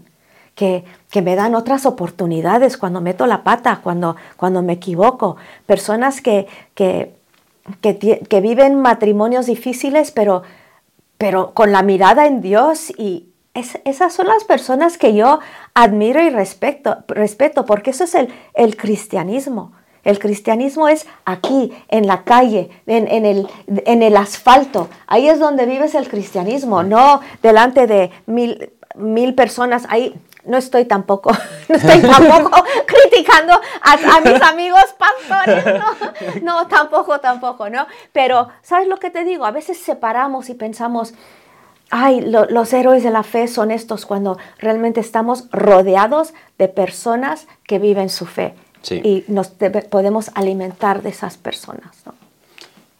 que, 0.55 0.85
me 1.23 1.37
dan 1.37 1.55
otras 1.55 1.87
oportunidades 1.87 2.77
cuando 2.77 3.01
meto 3.01 3.27
la 3.27 3.45
pata, 3.45 3.81
cuando, 3.83 4.17
cuando 4.37 4.63
me 4.63 4.75
equivoco, 4.75 5.37
personas 5.67 6.21
que, 6.21 6.47
que, 6.75 7.15
que, 7.81 8.41
viven 8.41 8.81
matrimonios 8.81 9.47
difíciles, 9.47 10.11
pero, 10.11 10.43
pero 11.19 11.55
con 11.55 11.73
la 11.73 11.83
mirada 11.83 12.27
en 12.27 12.41
Dios 12.41 12.91
y 12.99 13.29
esas 13.55 14.13
son 14.13 14.27
las 14.27 14.43
personas 14.43 14.99
que 14.99 15.15
yo 15.15 15.39
admiro 15.75 16.21
y 16.21 16.31
respeto, 16.31 17.05
respeto 17.07 17.65
porque 17.65 17.91
eso 17.91 18.05
es 18.05 18.15
el, 18.17 18.29
el 18.55 18.77
cristianismo. 18.77 19.73
El 20.03 20.19
cristianismo 20.19 20.89
es 20.89 21.07
aquí, 21.25 21.73
en 21.89 22.07
la 22.07 22.25
calle, 22.25 22.69
en, 22.87 23.09
en, 23.09 23.25
el, 23.25 23.49
en, 23.67 24.03
el, 24.03 24.17
asfalto. 24.17 24.89
Ahí 25.07 25.29
es 25.29 25.39
donde 25.39 25.65
vives 25.65 25.95
el 25.95 26.09
cristianismo, 26.09 26.83
no 26.83 27.21
delante 27.43 27.87
de 27.87 28.11
mil, 28.27 28.71
mil 28.97 29.35
personas. 29.35 29.87
Ahí 29.89 30.15
no 30.47 30.57
estoy 30.57 30.85
tampoco, 30.85 31.33
no 31.69 31.75
estoy 31.75 32.01
tampoco 32.01 32.65
criticando 32.87 33.53
a, 33.83 34.21
mis 34.21 34.43
amigos 34.43 34.85
pastores, 34.99 35.83
no, 36.43 36.67
tampoco, 36.67 37.21
tampoco, 37.21 37.71
¿no? 37.71 37.87
Pero, 38.13 38.49
¿sabes 38.63 38.89
lo 38.89 38.99
que 38.99 39.11
te 39.11 39.25
digo? 39.25 39.45
A 39.45 39.51
veces 39.51 39.79
separamos 39.79 40.49
y 40.51 40.55
pensamos, 40.55 41.15
ay, 41.91 42.21
los 42.21 42.73
héroes 42.73 43.03
de 43.03 43.11
la 43.11 43.23
fe 43.23 43.49
son 43.49 43.71
estos 43.71 44.07
cuando 44.07 44.39
realmente 44.59 45.01
estamos 45.01 45.49
rodeados 45.51 46.35
de 46.59 46.69
personas 46.69 47.47
que 47.67 47.79
viven 47.79 48.09
su 48.11 48.27
fe. 48.27 48.55
Y 48.91 49.25
nos 49.29 49.49
podemos 49.49 50.31
alimentar 50.35 51.01
de 51.01 51.09
esas 51.09 51.39
personas, 51.39 52.05
¿no? 52.05 52.13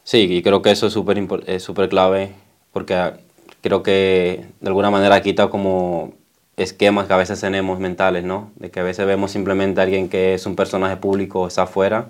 Sí, 0.03 0.27
y 0.31 0.43
creo 0.43 0.63
que 0.63 0.71
eso 0.71 0.87
es 0.87 0.95
súper 0.95 1.19
es 1.47 1.63
super 1.63 1.91
clave 1.91 2.33
porque 2.73 3.13
creo 3.61 3.83
que 3.83 4.47
de 4.61 4.69
alguna 4.69 4.91
manera 4.91 5.23
quita 5.23 5.49
como 5.49 6.13
esquemas 6.57 7.07
que 7.07 7.13
a 7.13 7.17
veces 7.17 7.41
tenemos 7.41 7.79
mentales, 7.81 8.25
¿no? 8.25 8.51
De 8.57 8.71
que 8.71 8.81
a 8.81 8.83
veces 8.83 9.07
vemos 9.07 9.31
simplemente 9.31 9.81
a 9.81 9.85
alguien 9.85 10.09
que 10.09 10.35
es 10.35 10.47
un 10.47 10.57
personaje 10.57 10.97
público 10.97 11.43
o 11.43 11.47
está 11.49 11.63
afuera 11.63 12.09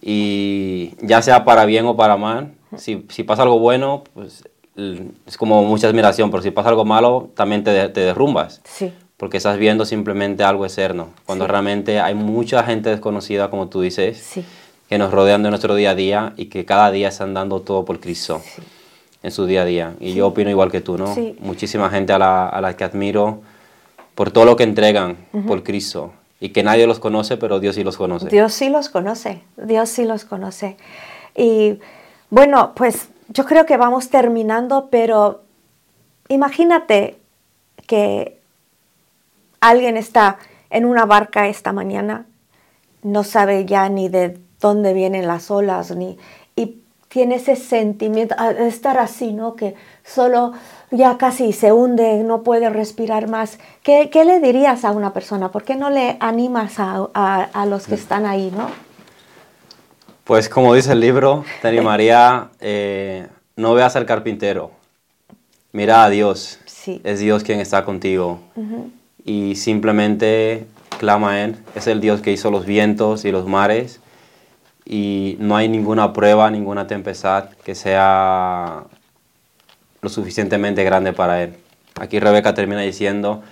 y 0.00 0.94
ya 1.00 1.22
sea 1.22 1.44
para 1.44 1.64
bien 1.64 1.86
o 1.86 1.96
para 1.96 2.16
mal, 2.16 2.52
si, 2.76 3.06
si 3.08 3.22
pasa 3.22 3.42
algo 3.42 3.58
bueno, 3.58 4.04
pues 4.12 4.44
es 5.26 5.36
como 5.38 5.64
mucha 5.64 5.88
admiración, 5.88 6.30
pero 6.30 6.42
si 6.42 6.50
pasa 6.50 6.68
algo 6.68 6.84
malo, 6.84 7.30
también 7.34 7.64
te, 7.64 7.88
te 7.88 8.00
derrumbas. 8.00 8.60
Sí. 8.64 8.92
Porque 9.16 9.36
estás 9.36 9.56
viendo 9.56 9.84
simplemente 9.84 10.42
algo 10.42 10.66
externo, 10.66 11.10
cuando 11.24 11.46
realmente 11.46 12.00
hay 12.00 12.14
mucha 12.14 12.64
gente 12.64 12.90
desconocida, 12.90 13.48
como 13.48 13.68
tú 13.68 13.80
dices, 13.80 14.18
sí. 14.18 14.44
que 14.88 14.98
nos 14.98 15.12
rodean 15.12 15.42
de 15.42 15.50
nuestro 15.50 15.74
día 15.74 15.90
a 15.90 15.94
día 15.94 16.32
y 16.36 16.46
que 16.46 16.64
cada 16.64 16.90
día 16.90 17.08
están 17.08 17.32
dando 17.32 17.60
todo 17.60 17.84
por 17.84 18.00
Cristo. 18.00 18.42
Sí 18.44 18.62
en 19.24 19.30
su 19.30 19.46
día 19.46 19.62
a 19.62 19.64
día. 19.64 19.94
Y 20.00 20.12
yo 20.12 20.28
opino 20.28 20.50
igual 20.50 20.70
que 20.70 20.82
tú, 20.82 20.98
¿no? 20.98 21.12
Muchísima 21.40 21.88
gente 21.88 22.12
a 22.12 22.18
la, 22.18 22.46
a 22.46 22.60
la, 22.60 22.76
que 22.76 22.84
admiro 22.84 23.40
por 24.14 24.30
todo 24.30 24.44
lo 24.44 24.54
que 24.54 24.64
entregan 24.64 25.16
por 25.46 25.62
Cristo. 25.62 26.12
Y 26.40 26.50
que 26.50 26.62
nadie 26.62 26.86
los 26.86 27.00
conoce, 27.00 27.38
pero 27.38 27.58
Dios 27.58 27.74
sí 27.74 27.82
los 27.84 27.96
conoce. 27.96 28.28
Dios 28.28 28.52
sí 28.52 28.68
los 28.68 28.90
conoce, 28.90 29.42
Dios 29.56 29.88
sí 29.88 30.04
los 30.04 30.26
conoce. 30.26 30.76
Y 31.34 31.78
bueno, 32.28 32.72
pues 32.76 33.08
yo 33.28 33.46
creo 33.46 33.64
que 33.64 33.78
vamos 33.78 34.10
terminando, 34.10 34.88
pero 34.90 35.40
imagínate 36.28 37.16
que 37.86 38.38
alguien 39.60 39.96
está 39.96 40.36
en 40.68 40.84
una 40.84 41.06
barca 41.06 41.48
esta 41.48 41.72
mañana, 41.72 42.26
no 43.02 43.24
sabe 43.24 43.64
ya 43.64 43.88
ni 43.88 44.10
de 44.10 44.38
dónde 44.60 44.92
vienen 44.92 45.26
las 45.26 45.50
olas, 45.50 45.96
ni, 45.96 46.18
tiene 47.14 47.36
ese 47.36 47.54
sentimiento, 47.54 48.34
de 48.34 48.66
estar 48.66 48.98
así, 48.98 49.32
¿no? 49.32 49.54
Que 49.54 49.76
solo 50.04 50.52
ya 50.90 51.16
casi 51.16 51.52
se 51.52 51.70
hunde, 51.70 52.24
no 52.24 52.42
puede 52.42 52.68
respirar 52.70 53.28
más, 53.28 53.60
¿qué, 53.84 54.10
qué 54.10 54.24
le 54.24 54.40
dirías 54.40 54.84
a 54.84 54.90
una 54.90 55.12
persona? 55.12 55.52
¿Por 55.52 55.62
qué 55.62 55.76
no 55.76 55.90
le 55.90 56.16
animas 56.18 56.80
a, 56.80 57.08
a, 57.14 57.44
a 57.44 57.66
los 57.66 57.86
que 57.86 57.94
están 57.94 58.26
ahí, 58.26 58.52
no? 58.56 58.68
Pues 60.24 60.48
como 60.48 60.74
dice 60.74 60.90
el 60.90 60.98
libro, 60.98 61.44
te 61.62 61.68
animaría, 61.68 62.48
eh, 62.60 63.28
no 63.54 63.74
veas 63.74 63.94
al 63.94 64.06
carpintero, 64.06 64.72
mira 65.70 66.02
a 66.02 66.10
Dios. 66.10 66.58
Sí. 66.66 67.00
Es 67.04 67.20
Dios 67.20 67.44
quien 67.44 67.60
está 67.60 67.84
contigo. 67.84 68.40
Y 69.24 69.54
simplemente 69.54 70.66
clama 70.98 71.30
a 71.30 71.44
Él. 71.44 71.56
Es 71.76 71.86
el 71.86 72.00
Dios 72.00 72.22
que 72.22 72.32
hizo 72.32 72.50
los 72.50 72.66
vientos 72.66 73.24
y 73.24 73.30
los 73.30 73.46
mares. 73.46 74.00
Y 74.86 75.36
no 75.40 75.56
hay 75.56 75.68
ninguna 75.68 76.12
prueba, 76.12 76.50
ninguna 76.50 76.86
tempestad 76.86 77.50
que 77.64 77.74
sea 77.74 78.84
lo 80.02 80.08
suficientemente 80.08 80.84
grande 80.84 81.12
para 81.12 81.42
Él. 81.42 81.54
Aquí 81.98 82.18
Rebeca 82.20 82.54
termina 82.54 82.82
diciendo, 82.82 83.42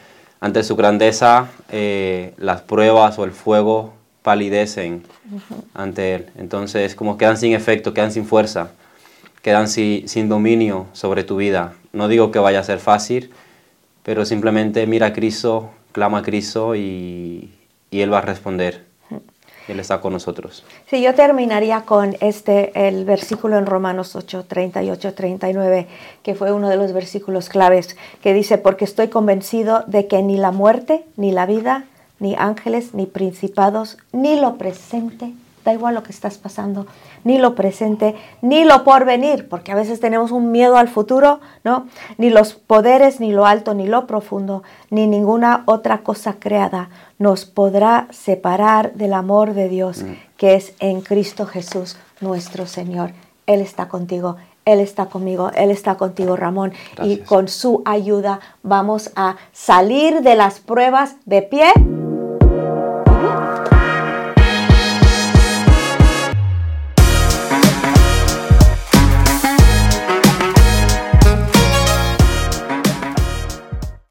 ante 0.41 0.63
su 0.65 0.77
grandeza, 0.77 1.49
eh, 1.71 2.35
las 2.37 2.61
pruebas 2.61 3.19
o 3.19 3.25
el 3.25 3.31
fuego 3.33 3.95
palidecen 4.23 5.05
ante 5.75 6.15
Él. 6.15 6.27
Entonces, 6.37 6.95
como 6.95 7.17
quedan 7.17 7.37
sin 7.39 7.55
efecto, 7.55 7.95
quedan 7.95 8.13
sin 8.13 8.27
fuerza, 8.27 8.73
quedan 9.43 9.69
si- 9.69 10.05
sin 10.07 10.29
dominio 10.29 10.87
sobre 10.93 11.25
tu 11.25 11.37
vida. 11.37 11.73
No 11.93 12.09
digo 12.09 12.31
que 12.31 12.39
vaya 12.39 12.61
a 12.61 12.65
ser 12.65 12.79
fácil, 12.79 13.31
pero 14.03 14.25
simplemente 14.25 14.87
mira 14.87 15.09
a 15.09 15.13
Cristo, 15.13 15.71
clama 15.93 16.19
a 16.19 16.23
Cristo 16.23 16.75
y, 16.77 17.51
y 17.91 18.01
Él 18.01 18.13
va 18.13 18.19
a 18.19 18.23
responder. 18.23 18.85
Él 19.69 19.79
está 19.79 20.01
con 20.01 20.13
nosotros. 20.13 20.65
Sí, 20.89 21.03
yo 21.03 21.15
terminaría 21.15 21.83
con 21.83 22.17
este, 22.21 22.89
el 22.89 23.05
versículo 23.05 23.59
en 23.59 23.67
Romanos 23.67 24.17
8, 24.17 24.47
38, 24.49 25.15
39, 25.15 25.87
que 26.23 26.35
fue 26.35 26.53
uno 26.53 26.69
de 26.69 26.77
los 26.77 26.93
versículos 26.93 27.49
claves, 27.49 27.97
que 28.23 28.35
dice, 28.35 28.59
porque 28.59 28.85
estoy 28.85 29.09
convencido 29.09 29.85
de 29.87 30.07
que 30.07 30.23
ni 30.23 30.37
la 30.37 30.51
muerte, 30.51 31.05
ni 31.17 31.31
la 31.33 31.47
vida, 31.47 31.85
ni 32.19 32.35
ángeles, 32.37 32.95
ni 32.95 33.07
principados, 33.07 33.99
ni 34.13 34.39
lo 34.39 34.57
presente, 34.57 35.33
da 35.65 35.73
igual 35.73 35.95
lo 35.95 36.03
que 36.03 36.13
estás 36.13 36.39
pasando, 36.39 36.87
ni 37.25 37.39
lo 37.39 37.55
presente, 37.55 38.17
ni 38.41 38.65
lo 38.65 38.83
porvenir, 38.85 39.49
porque 39.49 39.73
a 39.73 39.77
veces 39.77 40.01
tenemos 40.01 40.33
un 40.33 40.51
miedo 40.51 40.77
al 40.77 40.89
futuro, 40.89 41.41
¿no? 41.63 41.87
Ni 42.19 42.31
los 42.31 42.55
poderes, 42.55 43.21
ni 43.21 43.33
lo 43.33 43.47
alto, 43.47 43.75
ni 43.75 43.87
lo 43.87 44.07
profundo, 44.07 44.63
ni 44.91 45.07
ninguna 45.07 45.63
otra 45.67 45.99
cosa 45.99 46.37
creada 46.39 46.91
nos 47.23 47.45
podrá 47.45 48.09
separar 48.11 48.95
del 48.95 49.15
amor 49.15 49.55
de 49.55 49.69
Dios 49.69 50.05
que 50.37 50.57
es 50.57 50.75
en 50.81 51.03
Cristo 51.03 51.47
Jesús 51.47 51.97
nuestro 52.21 52.67
Señor. 52.67 53.13
Él 53.47 53.61
está 53.61 53.89
contigo, 53.89 54.37
Él 54.65 54.81
está 54.81 55.07
conmigo, 55.07 55.53
Él 55.55 55.71
está 55.71 55.95
contigo, 55.95 56.35
Ramón. 56.35 56.73
Y 57.01 57.19
con 57.19 57.47
su 57.47 57.83
ayuda 57.85 58.41
vamos 58.65 59.13
a 59.15 59.37
salir 59.53 60.23
de 60.23 60.35
las 60.35 60.59
pruebas 60.59 61.15
de 61.25 61.43
pie 61.43 61.73